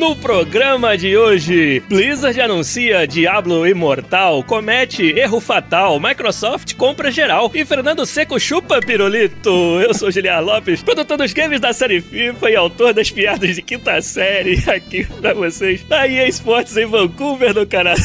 [0.00, 7.66] No programa de hoje, Blizzard anuncia Diablo Imortal, comete erro fatal, Microsoft compra geral e
[7.66, 9.50] Fernando Seco chupa pirulito.
[9.78, 13.60] Eu sou Julián Lopes, produtor dos games da série FIFA e autor das piadas de
[13.60, 15.84] quinta série aqui pra vocês.
[15.90, 18.00] A EA Sports em Vancouver, no Canadá.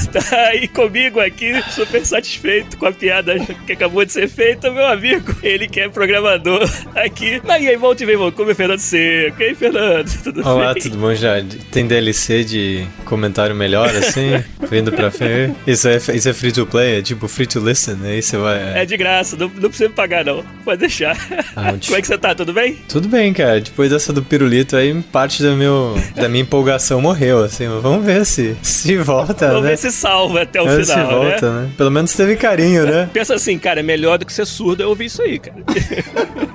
[0.54, 5.34] E comigo aqui, super satisfeito com a piada que acabou de ser feita, meu amigo.
[5.42, 9.42] Ele que é programador aqui na EA Volte vem Vancouver, Fernando Seco.
[9.42, 10.24] E aí, Fernando?
[10.26, 10.84] Tudo Olá, bem?
[10.84, 11.36] tudo bom já?
[11.72, 14.44] Tem DLC de comentário melhor, assim?
[14.70, 15.56] Vindo pra frente?
[15.66, 17.00] Isso é, isso é free to play?
[17.00, 17.98] É tipo free to listen?
[18.04, 18.82] Aí você vai...
[18.82, 20.44] É de graça, não, não precisa me pagar, não.
[20.64, 21.16] Pode deixar.
[21.56, 21.88] Ouch.
[21.88, 22.34] Como é que você tá?
[22.34, 22.78] Tudo bem?
[22.88, 23.60] Tudo bem, cara.
[23.62, 27.68] Depois dessa do pirulito aí, parte do meu, da minha empolgação morreu, assim.
[27.82, 29.70] Vamos ver se, se volta, Vamos né?
[29.70, 31.62] ver se salva até o Vamos final, se volta, né?
[31.62, 31.70] né?
[31.78, 33.10] Pelo menos teve carinho, né?
[33.14, 35.58] Pensa assim, cara, é melhor do que ser surdo eu ouvir isso aí, cara.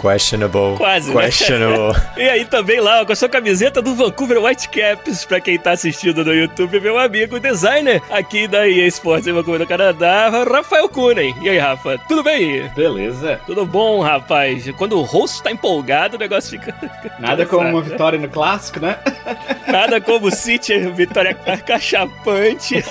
[0.00, 0.76] Questionable.
[0.76, 1.24] Quase, né?
[1.24, 2.00] Questionable.
[2.16, 5.72] E aí também lá, ó, com a sua camiseta do Vancouver Whitecaps, pra quem tá
[5.72, 10.88] assistindo no YouTube, meu amigo designer aqui da EA Sports em Vancouver, no Canadá, Rafael
[10.88, 11.34] Kunen.
[11.40, 12.68] E aí, Rafa, tudo bem?
[12.74, 13.40] Beleza.
[13.46, 14.70] Tudo bom, rapaz?
[14.76, 16.74] Quando o host tá empolgado, o negócio fica...
[17.18, 18.98] Nada como uma vitória no clássico, né?
[19.66, 22.84] Nada como o City, vitória cachapante.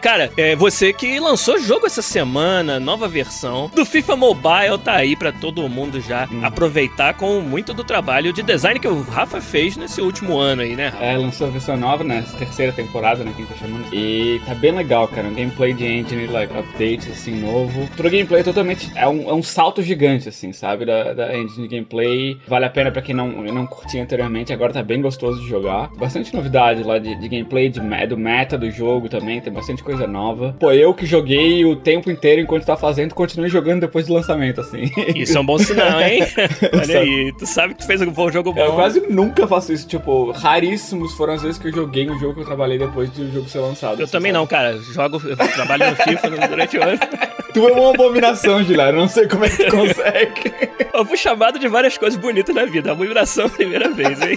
[0.00, 5.14] Cara, é você que lançou jogo essa semana, nova versão do FIFA Mobile, tá aí
[5.16, 9.76] pra todo mundo já aproveitar com muito do trabalho de design que o Rafa fez
[9.76, 11.04] nesse último ano aí, né, Rafa?
[11.04, 12.24] É, lançou a versão nova, né?
[12.38, 13.32] Terceira temporada, né?
[13.36, 13.86] Quem tá chamando.
[13.92, 15.28] E tá bem legal, cara.
[15.28, 17.88] Um gameplay de engine, like, updates, assim, novo.
[17.96, 18.90] Pro gameplay totalmente.
[18.94, 20.84] É um, é um salto gigante, assim, sabe?
[20.84, 22.38] Da, da engine de gameplay.
[22.46, 24.52] Vale a pena pra quem não, não curtia anteriormente.
[24.52, 25.88] Agora tá bem gostoso de jogar.
[25.96, 29.40] Bastante novidade lá de, de gameplay, de, do meta do jogo também.
[29.40, 30.56] Tem bastante coisa nova.
[30.58, 34.60] Pô, eu que joguei o tempo inteiro enquanto tá fazendo, continuei jogando depois do lançamento,
[34.60, 34.90] assim.
[35.14, 36.25] Isso é um bom sinal, hein?
[36.80, 38.60] Olha aí, tu sabe que tu fez um bom jogo bom.
[38.60, 42.34] Eu quase nunca faço isso, tipo, raríssimos foram as vezes que eu joguei um jogo
[42.34, 44.00] que eu trabalhei depois do jogo ser lançado.
[44.00, 44.38] Eu também sabe?
[44.40, 44.78] não, cara.
[44.78, 46.98] Jogo, eu trabalho no FIFA durante o ano.
[47.52, 50.54] Tu é uma abominação, Gilar, eu não sei como é que tu consegue.
[50.92, 52.92] Eu fui chamado de várias coisas bonitas na vida.
[52.92, 54.36] Abominação a primeira vez, hein?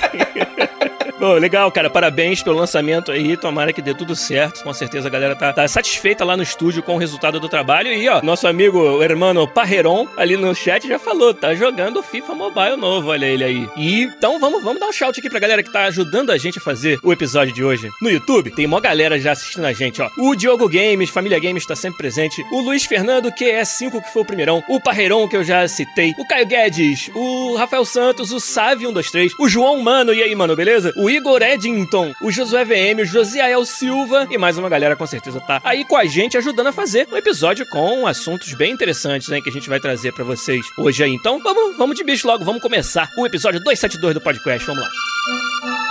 [1.20, 1.90] Bom, legal, cara.
[1.90, 3.36] Parabéns pelo lançamento aí.
[3.36, 4.64] Tomara que dê tudo certo.
[4.64, 7.90] Com certeza a galera tá, tá satisfeita lá no estúdio com o resultado do trabalho.
[7.90, 12.36] E, ó, nosso amigo, o hermano Parreiron, ali no chat já falou, tá jogando FIFA
[12.36, 13.70] Mobile novo, olha ele aí.
[13.76, 16.58] E então vamos, vamos dar um shout aqui pra galera que tá ajudando a gente
[16.58, 17.90] a fazer o episódio de hoje.
[18.02, 20.10] No YouTube, tem mó galera já assistindo a gente, ó.
[20.18, 22.42] O Diogo Games, Família Games tá sempre presente.
[22.52, 24.64] O Luiz Fernando, que é 5, que foi o primeirão.
[24.70, 26.14] O Parreiron, que eu já citei.
[26.18, 27.12] O Caio Guedes.
[27.14, 28.32] O Rafael Santos.
[28.32, 29.34] O Sávio 123.
[29.40, 30.14] O João Mano.
[30.14, 30.94] E aí, mano, beleza?
[30.96, 32.14] O Igor Eddington.
[32.22, 33.02] O Josué VM.
[33.02, 34.28] O Josiael Silva.
[34.30, 37.18] E mais uma galera, com certeza, tá aí com a gente, ajudando a fazer um
[37.18, 39.42] episódio com assuntos bem interessantes, né?
[39.42, 41.14] Que a gente vai trazer pra vocês hoje aí.
[41.14, 42.46] Então, vamos, vamos de bicho logo.
[42.46, 44.66] Vamos começar o episódio 272 do podcast.
[44.66, 45.89] Vamos lá.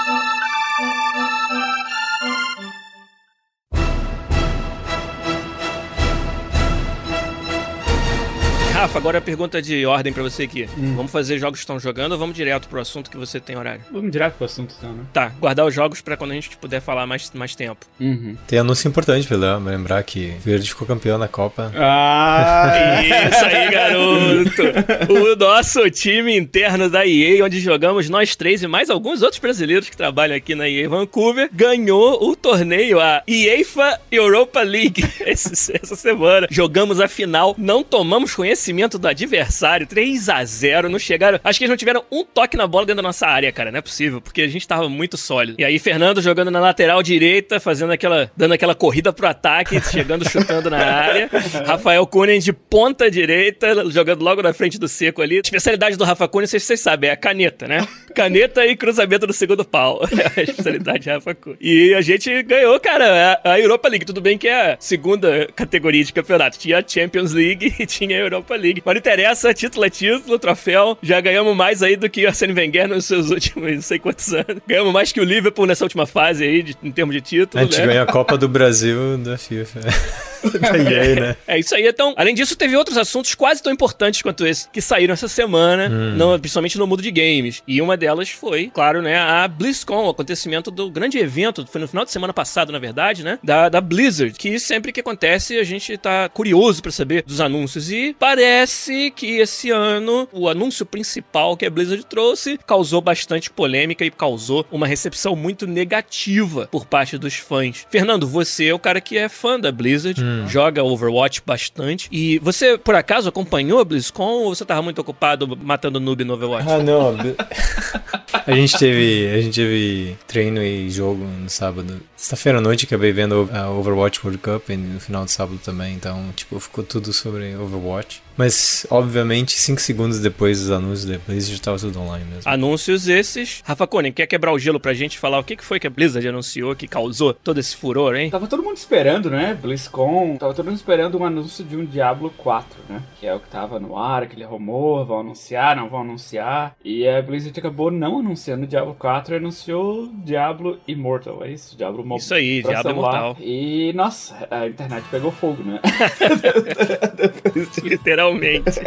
[8.79, 10.69] Rafa, agora a pergunta de ordem pra você aqui.
[10.95, 13.81] Vamos fazer jogos que estão jogando ou vamos direto pro assunto que você tem horário?
[13.91, 15.03] Vamos direto pro assunto então, né?
[15.13, 17.85] Tá, guardar os jogos pra quando a gente puder falar mais, mais tempo.
[17.99, 18.37] Uhum.
[18.47, 21.73] Tem anúncio importante pra lembrar que Verde ficou campeão na Copa.
[21.75, 23.03] Ah!
[23.03, 25.13] Isso aí, garoto!
[25.13, 29.91] O nosso time interno da EA, onde jogamos nós três e mais alguns outros brasileiros
[29.91, 36.47] que trabalham aqui na EA Vancouver, ganhou o torneio, a EAFA Europa League, essa semana.
[36.49, 38.68] Jogamos a final, não tomamos conhecimento
[38.99, 41.41] do adversário, 3 a 0 não chegaram...
[41.43, 43.79] Acho que eles não tiveram um toque na bola dentro da nossa área, cara, não
[43.79, 45.61] é possível, porque a gente tava muito sólido.
[45.61, 48.31] E aí, Fernando jogando na lateral direita, fazendo aquela...
[48.37, 51.29] dando aquela corrida pro ataque, chegando, chutando na área.
[51.67, 55.37] Rafael Kunen de ponta direita, jogando logo na frente do seco ali.
[55.37, 57.87] A especialidade do Rafa Kunen, vocês, vocês sabem, é a caneta, né?
[58.15, 60.01] Caneta e cruzamento no segundo pau.
[60.19, 61.59] É a especialidade de Rafa Kunen.
[61.61, 64.05] E a gente ganhou, cara, a, a Europa League.
[64.05, 66.59] Tudo bem que é a segunda categoria de campeonato.
[66.59, 68.83] Tinha a Champions League e tinha a Europa League.
[68.85, 70.99] Mas não interessa, título é título, troféu.
[71.03, 74.33] Já ganhamos mais aí do que o Arsene Wenger nos seus últimos não sei quantos
[74.33, 74.59] anos.
[74.67, 77.65] Ganhamos mais que o Liverpool nessa última fase aí, de- em termos de título, A
[77.65, 77.87] gente né?
[77.87, 79.81] ganhou a Copa do Brasil da FIFA.
[80.91, 81.37] EA, né?
[81.47, 81.87] É isso aí.
[81.87, 85.89] Então, além disso, teve outros assuntos quase tão importantes quanto esse que saíram essa semana,
[85.89, 87.63] no- principalmente no mundo de games.
[87.67, 91.89] E uma delas foi, claro, né, a BlizzCon, o acontecimento do grande evento, foi no
[91.89, 95.65] final de semana passado, na verdade, né, da, da Blizzard, que sempre que acontece a
[95.65, 97.91] gente tá curioso pra saber dos anúncios.
[97.91, 104.05] E parece que esse ano o anúncio principal que a Blizzard trouxe causou bastante polêmica
[104.05, 107.87] e causou uma recepção muito negativa por parte dos fãs.
[107.91, 112.09] Fernando, você é o cara que é fã da Blizzard, joga Overwatch bastante.
[112.11, 116.35] E você, por acaso, acompanhou a BlizzCon ou você tava muito ocupado matando noob no
[116.35, 116.69] Overwatch?
[116.69, 117.17] Ah, não.
[118.47, 122.01] A gente teve, a gente teve treino e jogo no sábado.
[122.19, 125.95] Sexta-feira à noite acabei vendo a Overwatch World Cup e no final de sábado também,
[125.95, 128.21] então, tipo, ficou tudo sobre Overwatch.
[128.37, 132.51] Mas, obviamente, 5 segundos depois dos anúncios da Blizzard tava tudo online mesmo.
[132.51, 133.63] Anúncios esses.
[133.65, 136.27] Rafa Koenig, quer quebrar o gelo pra gente falar o que foi que a Blizzard
[136.27, 138.31] anunciou que causou todo esse furor, hein?
[138.31, 139.59] Tava todo mundo esperando, né?
[139.61, 140.37] BlizzCon.
[140.39, 143.03] Tava todo mundo esperando um anúncio de um Diablo 4, né?
[143.19, 146.77] Que é o que tava no ar, aquele rumor, vão anunciar, não vão anunciar.
[146.85, 151.77] E a Blizzard acabou não anunciando o Diablo 4 e anunciou Diablo Immortal, é isso?
[151.77, 152.93] Diablo Isso aí, celular.
[152.93, 153.37] Imortal.
[153.41, 155.81] E, nossa, a internet pegou fogo, né?
[157.83, 158.81] Literalmente.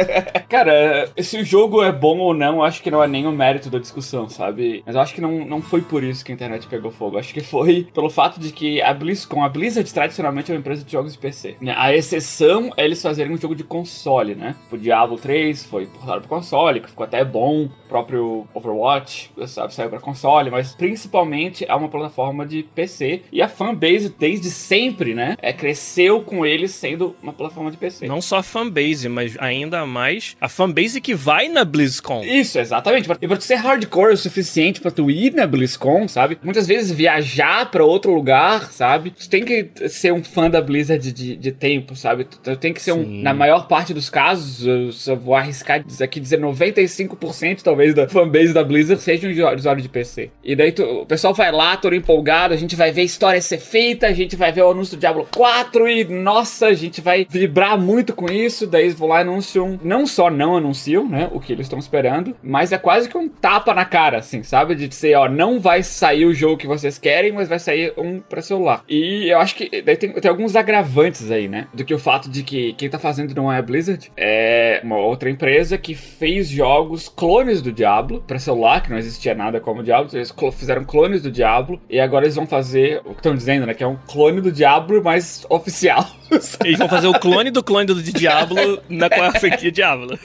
[0.48, 3.32] Cara, se o jogo é bom ou não, eu acho que não é nem o
[3.32, 4.82] mérito da discussão, sabe?
[4.84, 7.16] Mas eu acho que não, não foi por isso que a internet pegou fogo.
[7.16, 10.60] Eu acho que foi pelo fato de que a BlizzCon, a Blizzard tradicionalmente é uma
[10.60, 11.56] empresa de jogos de PC.
[11.60, 11.74] né?
[11.76, 14.54] A exceção é eles fazerem um jogo de console, né?
[14.70, 17.68] O Diablo 3 foi portado pro console, que ficou até bom.
[17.92, 23.20] Próprio Overwatch, sabe, saiu pra console, mas principalmente é uma plataforma de PC.
[23.30, 25.36] E a fanbase, desde sempre, né?
[25.42, 28.06] É, cresceu com eles sendo uma plataforma de PC.
[28.06, 32.24] Não só a fanbase, mas ainda mais a fanbase que vai na BlizzCon.
[32.24, 33.10] Isso, exatamente.
[33.20, 36.38] E pra tu ser hardcore o suficiente pra tu ir na BlizzCon, sabe?
[36.42, 39.10] Muitas vezes viajar pra outro lugar, sabe?
[39.10, 42.24] Tu tem que ser um fã da Blizzard de, de tempo, sabe?
[42.24, 43.04] Tu, tu tem que ser um.
[43.04, 43.20] Sim.
[43.20, 48.52] Na maior parte dos casos, eu só vou arriscar aqui dizer 95% talvez da fanbase
[48.52, 50.30] da Blizzard seja um usuário de PC.
[50.44, 53.58] E daí tu- o pessoal vai lá, todo empolgado, a gente vai ver história ser
[53.58, 57.26] feita, a gente vai ver o anúncio do Diablo 4 e nossa, a gente vai
[57.28, 58.66] vibrar muito com isso.
[58.66, 59.78] Daí eles vão lá e anunciam.
[59.82, 61.28] Não só não anunciam, né?
[61.32, 64.74] O que eles estão esperando, mas é quase que um tapa na cara, assim, sabe?
[64.74, 68.20] De dizer, ó, não vai sair o jogo que vocês querem, mas vai sair um
[68.20, 68.84] pra celular.
[68.88, 71.66] E eu acho que daí tem, tem alguns agravantes aí, né?
[71.72, 74.96] Do que o fato de que quem tá fazendo não é a Blizzard, é uma
[74.98, 79.80] outra empresa que fez jogos clones do Diablo pra celular, que não existia nada como
[79.80, 80.10] o Diablo.
[80.12, 83.74] Eles fizeram clones do Diablo e agora eles vão fazer o que estão dizendo, né?
[83.74, 86.06] Que é um clone do Diablo, mas oficial.
[86.64, 90.18] Eles vão fazer o clone do clone do Diablo na com a franquia Diablo.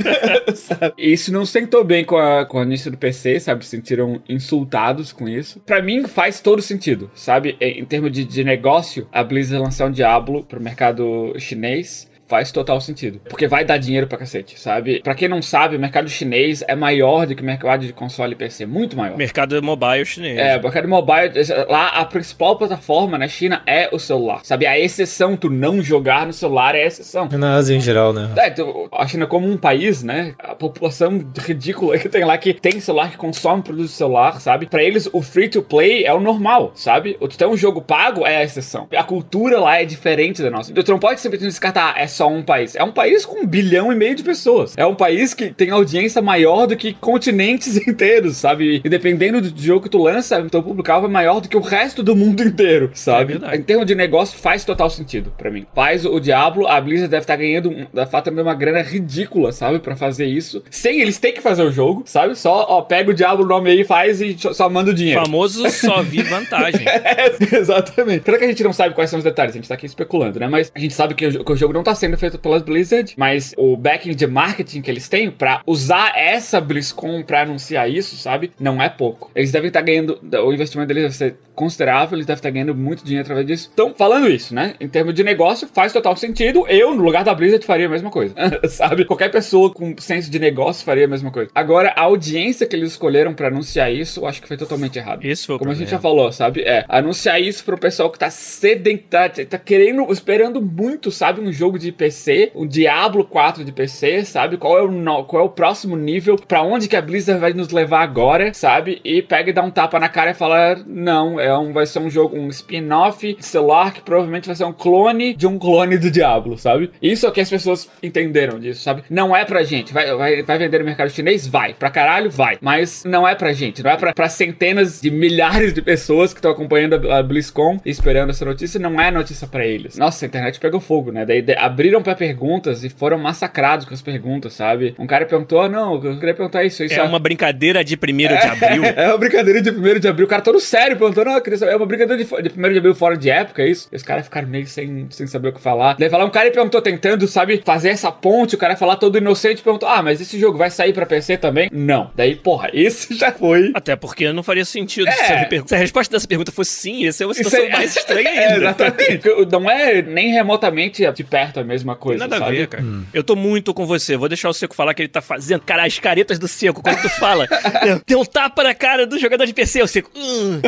[0.98, 3.66] E Isso não sentou bem com a, com a início do PC, sabe?
[3.66, 5.60] Se sentiram insultados com isso.
[5.66, 7.58] Pra mim faz todo sentido, sabe?
[7.60, 12.10] Em, em termos de, de negócio, a Blizzard lançar um Diablo pro mercado chinês.
[12.28, 13.22] Faz total sentido.
[13.30, 15.00] Porque vai dar dinheiro pra cacete, sabe?
[15.02, 18.34] Pra quem não sabe, o mercado chinês é maior do que o mercado de console
[18.34, 18.66] e PC.
[18.66, 19.16] Muito maior.
[19.18, 20.38] Mercado mobile chinês.
[20.38, 21.32] É, o mercado mobile,
[21.70, 24.42] lá a principal plataforma na China é o celular.
[24.44, 24.66] Sabe?
[24.66, 27.30] A exceção, tu não jogar no celular é a exceção.
[27.32, 28.30] Na Ásia em geral, né?
[28.38, 30.34] É, tu- a China como um país, né?
[30.40, 34.66] A população ridícula que tem lá que tem celular que consome produto de celular, sabe?
[34.66, 37.16] Pra eles o free to play é o normal, sabe?
[37.22, 38.88] O tu tem um jogo pago é a exceção.
[38.96, 40.72] A cultura lá é diferente da nossa.
[40.72, 42.76] Então, tu não pode simplesmente descartar, ah, é só um país.
[42.76, 44.74] É um país com um bilhão e meio de pessoas.
[44.78, 48.82] É um país que tem audiência maior do que continentes inteiros, sabe?
[48.84, 51.62] E dependendo do jogo que tu lança, o teu público-alvo é maior do que o
[51.62, 53.40] resto do mundo inteiro, sabe?
[53.52, 55.66] É em termos de negócio, faz total sentido pra mim.
[55.74, 59.52] Faz o Diablo, a Blizzard deve estar ganhando, um- deve estar também uma grana ridícula,
[59.52, 59.80] sabe?
[59.80, 60.64] Pra fazer isso.
[60.70, 62.36] Sem eles têm que fazer o jogo, sabe?
[62.36, 65.22] Só, ó, pega o Diablo no nome aí, faz e só- manda o dinheiro.
[65.22, 66.86] Famoso só vi vantagem.
[67.08, 68.24] É, exatamente.
[68.26, 69.54] Será que a gente não sabe quais são os detalhes?
[69.54, 70.48] A gente tá aqui especulando, né?
[70.48, 73.16] Mas a gente sabe que o, que o jogo não tá sendo feito pelas Blizzard,
[73.18, 78.16] mas o backing de marketing que eles têm pra usar essa BlizzCon pra anunciar isso,
[78.16, 78.52] sabe?
[78.60, 79.32] Não é pouco.
[79.34, 83.04] Eles devem estar ganhando, o investimento deles deve ser considerável, eles devem estar ganhando muito
[83.04, 83.72] dinheiro através disso.
[83.74, 84.76] Então, falando isso, né?
[84.80, 86.66] Em termos de negócio, faz total sentido.
[86.68, 88.36] Eu, no lugar da Blizzard, faria a mesma coisa,
[88.70, 89.06] sabe?
[89.06, 91.50] Qualquer pessoa com senso de negócio faria a mesma coisa.
[91.56, 95.26] Agora, a audiência que eles escolheram pra anunciar isso, eu acho que foi totalmente errado.
[95.26, 96.62] Esse foi Como a gente já falou, sabe?
[96.62, 101.42] É, anunciar isso pro pessoal que tá sedento, tá, tá querendo, esperando muito, sabe?
[101.42, 104.58] Um jogo de PC, um Diablo 4 de PC, sabe?
[104.58, 107.72] Qual é o, qual é o próximo nível, pra onde que a Blizzard vai nos
[107.72, 109.02] levar agora, sabe?
[109.04, 111.86] E pega e dá um tapa na cara e fala, não, é, é um, vai
[111.86, 115.58] ser um jogo, um spin-off de celular que provavelmente vai ser um clone de um
[115.58, 116.92] clone do Diablo, sabe?
[117.02, 119.04] Isso é o que as pessoas entenderam disso, sabe?
[119.10, 119.94] Não é pra gente.
[119.94, 121.48] Vai, vai, vai vender no mercado chinês?
[121.48, 121.74] Vai.
[121.74, 122.30] Pra caralho?
[122.30, 122.58] Vai.
[122.62, 123.84] Mas não é pra gente.
[123.84, 127.80] Não é pra, pra centenas de milhares de pessoas que estão acompanhando a, a BlizzCon
[127.86, 128.80] e esperando essa notícia.
[128.80, 129.98] Não é notícia pra eles.
[129.98, 131.26] Nossa, a internet pegou fogo, né?
[131.26, 134.96] Daí de, abriram pra perguntas e foram massacrados com as perguntas, sabe?
[135.00, 136.84] Um cara perguntou, ah, não, eu queria perguntar isso.
[136.84, 138.84] isso é uma brincadeira de 1 de abril.
[138.84, 140.26] é uma brincadeira de 1 de abril.
[140.26, 142.72] O cara todo sério perguntou, não, eu queria saber, é uma brincadeira de, de 1
[142.72, 143.88] de abril fora de época, é isso?
[143.92, 145.96] E os caras ficaram meio sem, sem saber o que falar.
[145.98, 149.62] Daí falar, um cara perguntou, tentando, sabe, fazer essa ponte, o cara falar todo inocente,
[149.62, 151.70] perguntou, ah, mas esse jogo vai sair pra PC também?
[151.72, 152.12] Não.
[152.16, 153.72] Daí, porra, esse já foi.
[153.74, 155.08] Até porque não faria sentido.
[155.08, 155.12] É.
[155.12, 157.70] Se, a se, a resposta dessa pergunta fosse sim, essa é uma situação é...
[157.70, 158.44] mais estranha ainda.
[158.44, 159.22] É, exatamente.
[159.52, 162.56] não é nem remotamente de perto a mesma coisa, Nada sabe?
[162.56, 162.84] a ver, cara.
[162.84, 163.04] Hum.
[163.14, 164.18] Eu tô muito com você.
[164.18, 165.62] Vou deixar o Seco falar que ele tá fazendo.
[165.62, 167.48] Cara, as caretas do Seco, quando tu fala,
[168.06, 170.12] tem um tapa na cara do jogador de PC, o Seco.
[170.16, 170.62] Hum.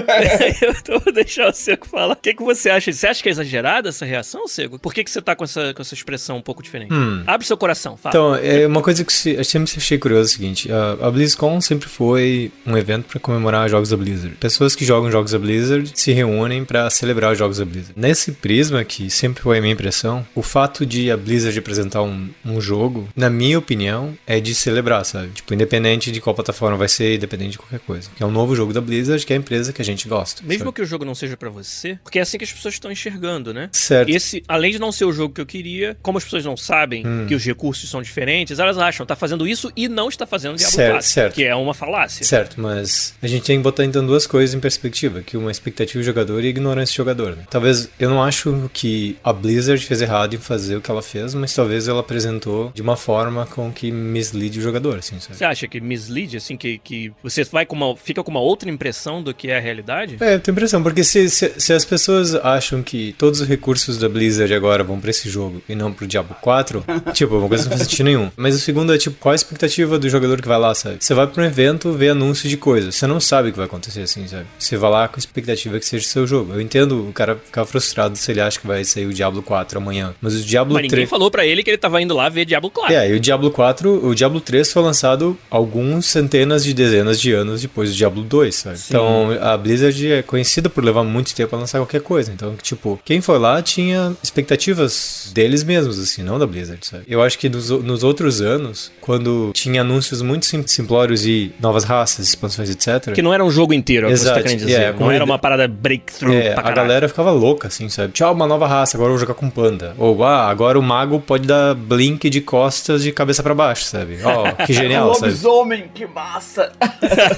[0.88, 2.14] eu vou deixar o Seco falar.
[2.14, 2.92] O que, que você acha?
[2.92, 4.80] Você acha que é exagerada essa reação, Seco?
[4.80, 6.94] Por que, que você tá com essa, com essa expressão um pouco diferente?
[6.94, 7.24] Hum.
[7.26, 8.12] Abre seu coração, fala.
[8.14, 11.12] Então, é uma coisa que se, eu sempre achei curioso é o seguinte: a, a
[11.12, 14.36] BlizzCon sempre foi um evento para comemorar jogos da Blizzard.
[14.38, 17.94] Pessoas que jogam jogos da Blizzard se reúnem para celebrar os jogos da Blizzard.
[17.96, 22.30] Nesse prisma, que sempre foi a minha impressão, o fato de a Blizzard apresentar um,
[22.46, 25.30] um jogo, na minha opinião, é de celebrar, sabe?
[25.30, 28.10] Tipo, independente de qual plataforma vai ser, independente de qualquer coisa.
[28.16, 30.42] Que é um novo jogo da Blizzard, que é a empresa que a gente gosta.
[30.50, 30.76] Mesmo sabe?
[30.76, 33.54] que o jogo não seja para você, porque é assim que as pessoas estão enxergando,
[33.54, 33.70] né?
[33.72, 34.10] Certo.
[34.10, 37.06] Esse, além de não ser o jogo que eu queria, como as pessoas não sabem
[37.06, 37.26] hum.
[37.28, 40.76] que os recursos são diferentes, elas acham, tá fazendo isso e não está fazendo Diablo
[40.76, 41.34] certo, 4, certo.
[41.36, 42.26] que é uma falácia.
[42.26, 46.00] Certo, mas a gente tem que botar então duas coisas em perspectiva, que uma expectativa
[46.00, 47.36] do jogador e ignorância do jogador.
[47.36, 47.44] Né?
[47.50, 51.34] Talvez, eu não acho que a Blizzard fez errado em fazer o que ela fez,
[51.34, 55.36] mas talvez ela apresentou de uma forma com que mislead o jogador, assim, sabe?
[55.36, 58.70] Você acha que mislead, assim, que, que você vai com uma, fica com uma outra
[58.70, 60.18] impressão do que é a realidade?
[60.20, 63.98] É, eu tenho impressão, porque se, se, se as pessoas acham que todos os recursos
[63.98, 67.64] da Blizzard agora vão pra esse jogo e não pro Diablo 4, tipo, uma coisa
[67.64, 68.32] que não faz sentido nenhum.
[68.36, 70.98] Mas o segundo é, tipo, qual a expectativa do jogador que vai lá, sabe?
[71.00, 73.68] Você vai pra um evento ver anúncio de coisas, você não sabe o que vai
[73.68, 74.46] acontecer assim, sabe?
[74.58, 76.54] Você vai lá com a expectativa que seja seu jogo.
[76.54, 79.78] Eu entendo o cara ficar frustrado se ele acha que vai sair o Diablo 4
[79.78, 80.92] amanhã, mas o Diablo mas 3...
[80.92, 82.96] ninguém falou para ele que ele tava indo lá ver Diablo 4.
[82.96, 87.32] É, e o Diablo 4, o Diablo 3 foi lançado alguns centenas de dezenas de
[87.34, 88.78] anos depois do Diablo 2, sabe?
[88.78, 88.86] Sim.
[88.90, 92.32] Então, a Blizzard é conhecida por levar muito tempo pra lançar qualquer coisa.
[92.32, 97.04] Então, tipo, quem foi lá tinha expectativas deles mesmos, assim, não da Blizzard, sabe?
[97.08, 101.84] Eu acho que nos, nos outros anos, quando tinha anúncios muito sim, simplórios e novas
[101.84, 103.14] raças, expansões, etc.
[103.14, 104.82] Que não era um jogo inteiro, é que tá querendo dizer.
[104.82, 106.34] É, não era uma parada breakthrough.
[106.34, 108.14] É, a galera ficava louca, assim, sabe?
[108.14, 109.94] Tchau, uma nova raça, agora eu vou jogar com panda.
[109.98, 114.20] Ou, ah, agora o mago pode dar blink de costas de cabeça para baixo, sabe?
[114.24, 115.32] Ó, oh, que genial, sabe?
[115.32, 116.72] Lobisomem, que massa!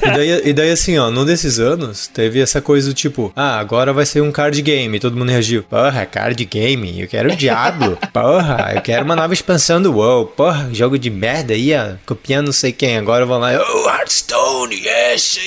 [0.03, 3.59] e, daí, e daí, assim, ó, num desses anos, teve essa coisa do tipo, ah,
[3.59, 4.99] agora vai ser um card game.
[4.99, 5.63] Todo mundo reagiu.
[5.63, 7.97] Porra, card game, eu quero o Diablo.
[8.13, 10.27] Porra, eu quero uma nova expansão do WoW.
[10.27, 12.97] Porra, jogo de merda aí, ó, copiando não sei quem.
[12.97, 15.39] Agora vão lá, oh, Hearthstone, yes,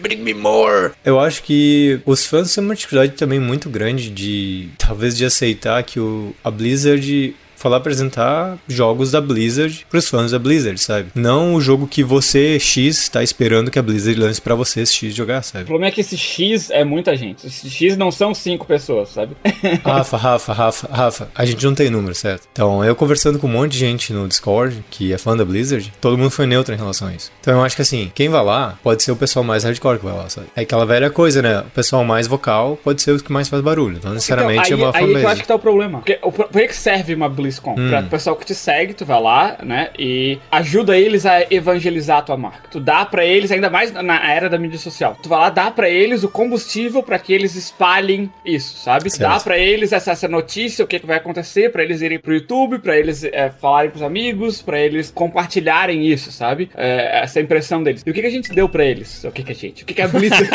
[0.00, 0.92] bring me more.
[1.04, 5.82] Eu acho que os fãs têm uma dificuldade também muito grande de, talvez, de aceitar
[5.82, 11.08] que o, a Blizzard falar apresentar jogos da Blizzard pros fãs da Blizzard, sabe?
[11.14, 15.14] Não o jogo que você, X, tá esperando que a Blizzard lance para você, X,
[15.14, 15.64] jogar, sabe?
[15.64, 17.46] O problema é que esse X é muita gente.
[17.46, 19.34] Esse X não são cinco pessoas, sabe?
[19.82, 22.46] Rafa, Rafa, Rafa, Rafa, a gente não tem número, certo?
[22.52, 25.90] Então, eu conversando com um monte de gente no Discord, que é fã da Blizzard,
[26.02, 27.32] todo mundo foi neutro em relação a isso.
[27.40, 30.04] Então, eu acho que assim, quem vai lá pode ser o pessoal mais hardcore que
[30.04, 30.48] vai lá, sabe?
[30.54, 31.60] É aquela velha coisa, né?
[31.60, 34.00] O pessoal mais vocal pode ser o que mais faz barulho.
[34.04, 35.14] Não necessariamente então, aí, é uma fanbase.
[35.14, 35.98] Aí que eu acho que tá o problema.
[36.00, 37.74] Porque, por que serve uma BlizzCon?
[37.78, 37.88] Hum.
[37.88, 39.90] Pra o pessoal que te segue, tu vai lá, né?
[39.98, 42.68] E ajuda eles a evangelizar a tua marca.
[42.70, 45.16] Tu dá para eles, ainda mais na era da mídia social.
[45.22, 49.10] Tu vai lá, dá para eles o combustível para que eles espalhem isso, sabe?
[49.10, 49.30] Certo.
[49.30, 52.34] Dá para eles essa, essa, notícia, o que, que vai acontecer, para eles irem pro
[52.34, 56.70] YouTube, para eles é, falarem pros amigos, para eles compartilharem isso, sabe?
[56.76, 58.02] É, essa impressão deles.
[58.04, 59.24] E o que, que a gente deu para eles?
[59.24, 59.82] O que, que a gente?
[59.82, 60.50] O que, que a Blizzard.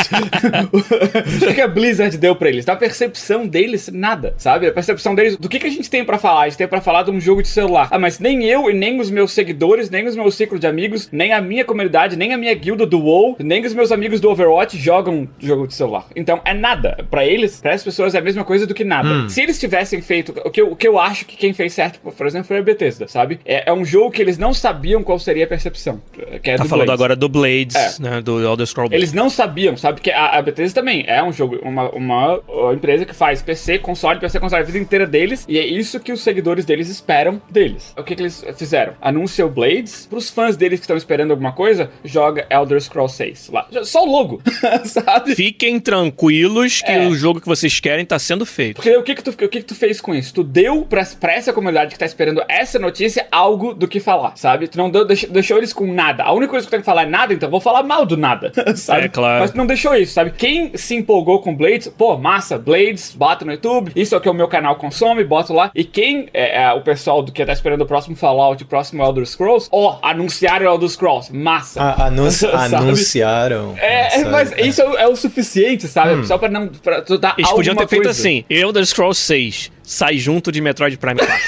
[0.73, 2.65] o que, que a Blizzard deu para eles?
[2.65, 4.67] Da percepção deles, nada, sabe?
[4.67, 5.37] A percepção deles.
[5.37, 6.41] Do que, que a gente tem para falar?
[6.41, 7.87] A gente tem para falar de um jogo de celular.
[7.91, 11.07] Ah, mas nem eu e nem os meus seguidores, nem os meus ciclos de amigos,
[11.11, 14.29] nem a minha comunidade, nem a minha guilda do WoW, nem os meus amigos do
[14.29, 16.05] Overwatch jogam jogo de celular.
[16.15, 17.05] Então é nada.
[17.09, 19.07] Para eles, para as pessoas é a mesma coisa do que nada.
[19.07, 19.29] Hum.
[19.29, 21.99] Se eles tivessem feito o que, eu, o que eu acho que quem fez certo,
[21.99, 23.39] por exemplo, foi a Bethesda, sabe?
[23.45, 26.01] É, é um jogo que eles não sabiam qual seria a percepção.
[26.41, 26.93] Que é tá falando Blades.
[26.93, 28.01] agora do Blades, é.
[28.01, 28.21] né?
[28.21, 28.95] Do Elder Scrolls.
[28.95, 30.01] Eles não sabiam, sabe?
[30.01, 33.79] Que a, a Bethesda também é um jogo, uma, uma, uma empresa que faz PC,
[33.79, 35.45] console, PC, console, a vida inteira deles.
[35.47, 37.93] E é isso que os seguidores deles esperam deles.
[37.97, 38.93] O que, que eles fizeram?
[39.01, 40.05] Anuncia o Blades.
[40.09, 43.67] Pros fãs deles que estão esperando alguma coisa, joga Elder Scrolls 6 lá.
[43.83, 44.41] Só o logo,
[44.85, 45.35] sabe?
[45.35, 47.07] Fiquem tranquilos que É.
[47.07, 48.75] o jogo que vocês querem tá sendo feito.
[48.75, 50.33] Porque o que que tu, o que que tu fez com isso?
[50.33, 54.35] Tu deu pra, pra essa comunidade que tá esperando essa notícia algo do que falar,
[54.35, 54.67] sabe?
[54.67, 56.23] Tu não deu, deixou, deixou eles com nada.
[56.23, 58.15] A única coisa que tu tem que falar é nada, então vou falar mal do
[58.17, 59.05] nada, sabe?
[59.05, 59.41] É, claro.
[59.41, 60.31] Mas tu não deixou isso, sabe?
[60.31, 64.29] Quem se empolgou com Blades, pô, massa, Blades, bota no YouTube, isso é o que
[64.29, 65.71] o meu canal consome, boto lá.
[65.73, 69.03] E quem é, é o pessoal do que tá esperando o próximo Fallout, o próximo
[69.03, 71.81] Elder Scrolls, ó, anunciaram o Elder Scrolls, massa.
[71.81, 72.75] Ah, anun- Sabe?
[72.75, 73.75] anunciaram.
[73.77, 74.29] É, sabe?
[74.29, 76.13] mas isso é, o- é o suficiente, sabe?
[76.15, 76.25] Hum.
[76.25, 76.67] Só pra não.
[76.67, 78.19] Pra tu dar Eles podiam ter feito coisa.
[78.19, 81.39] assim: Elder Scrolls 6 sai junto de Metroid Prime 4.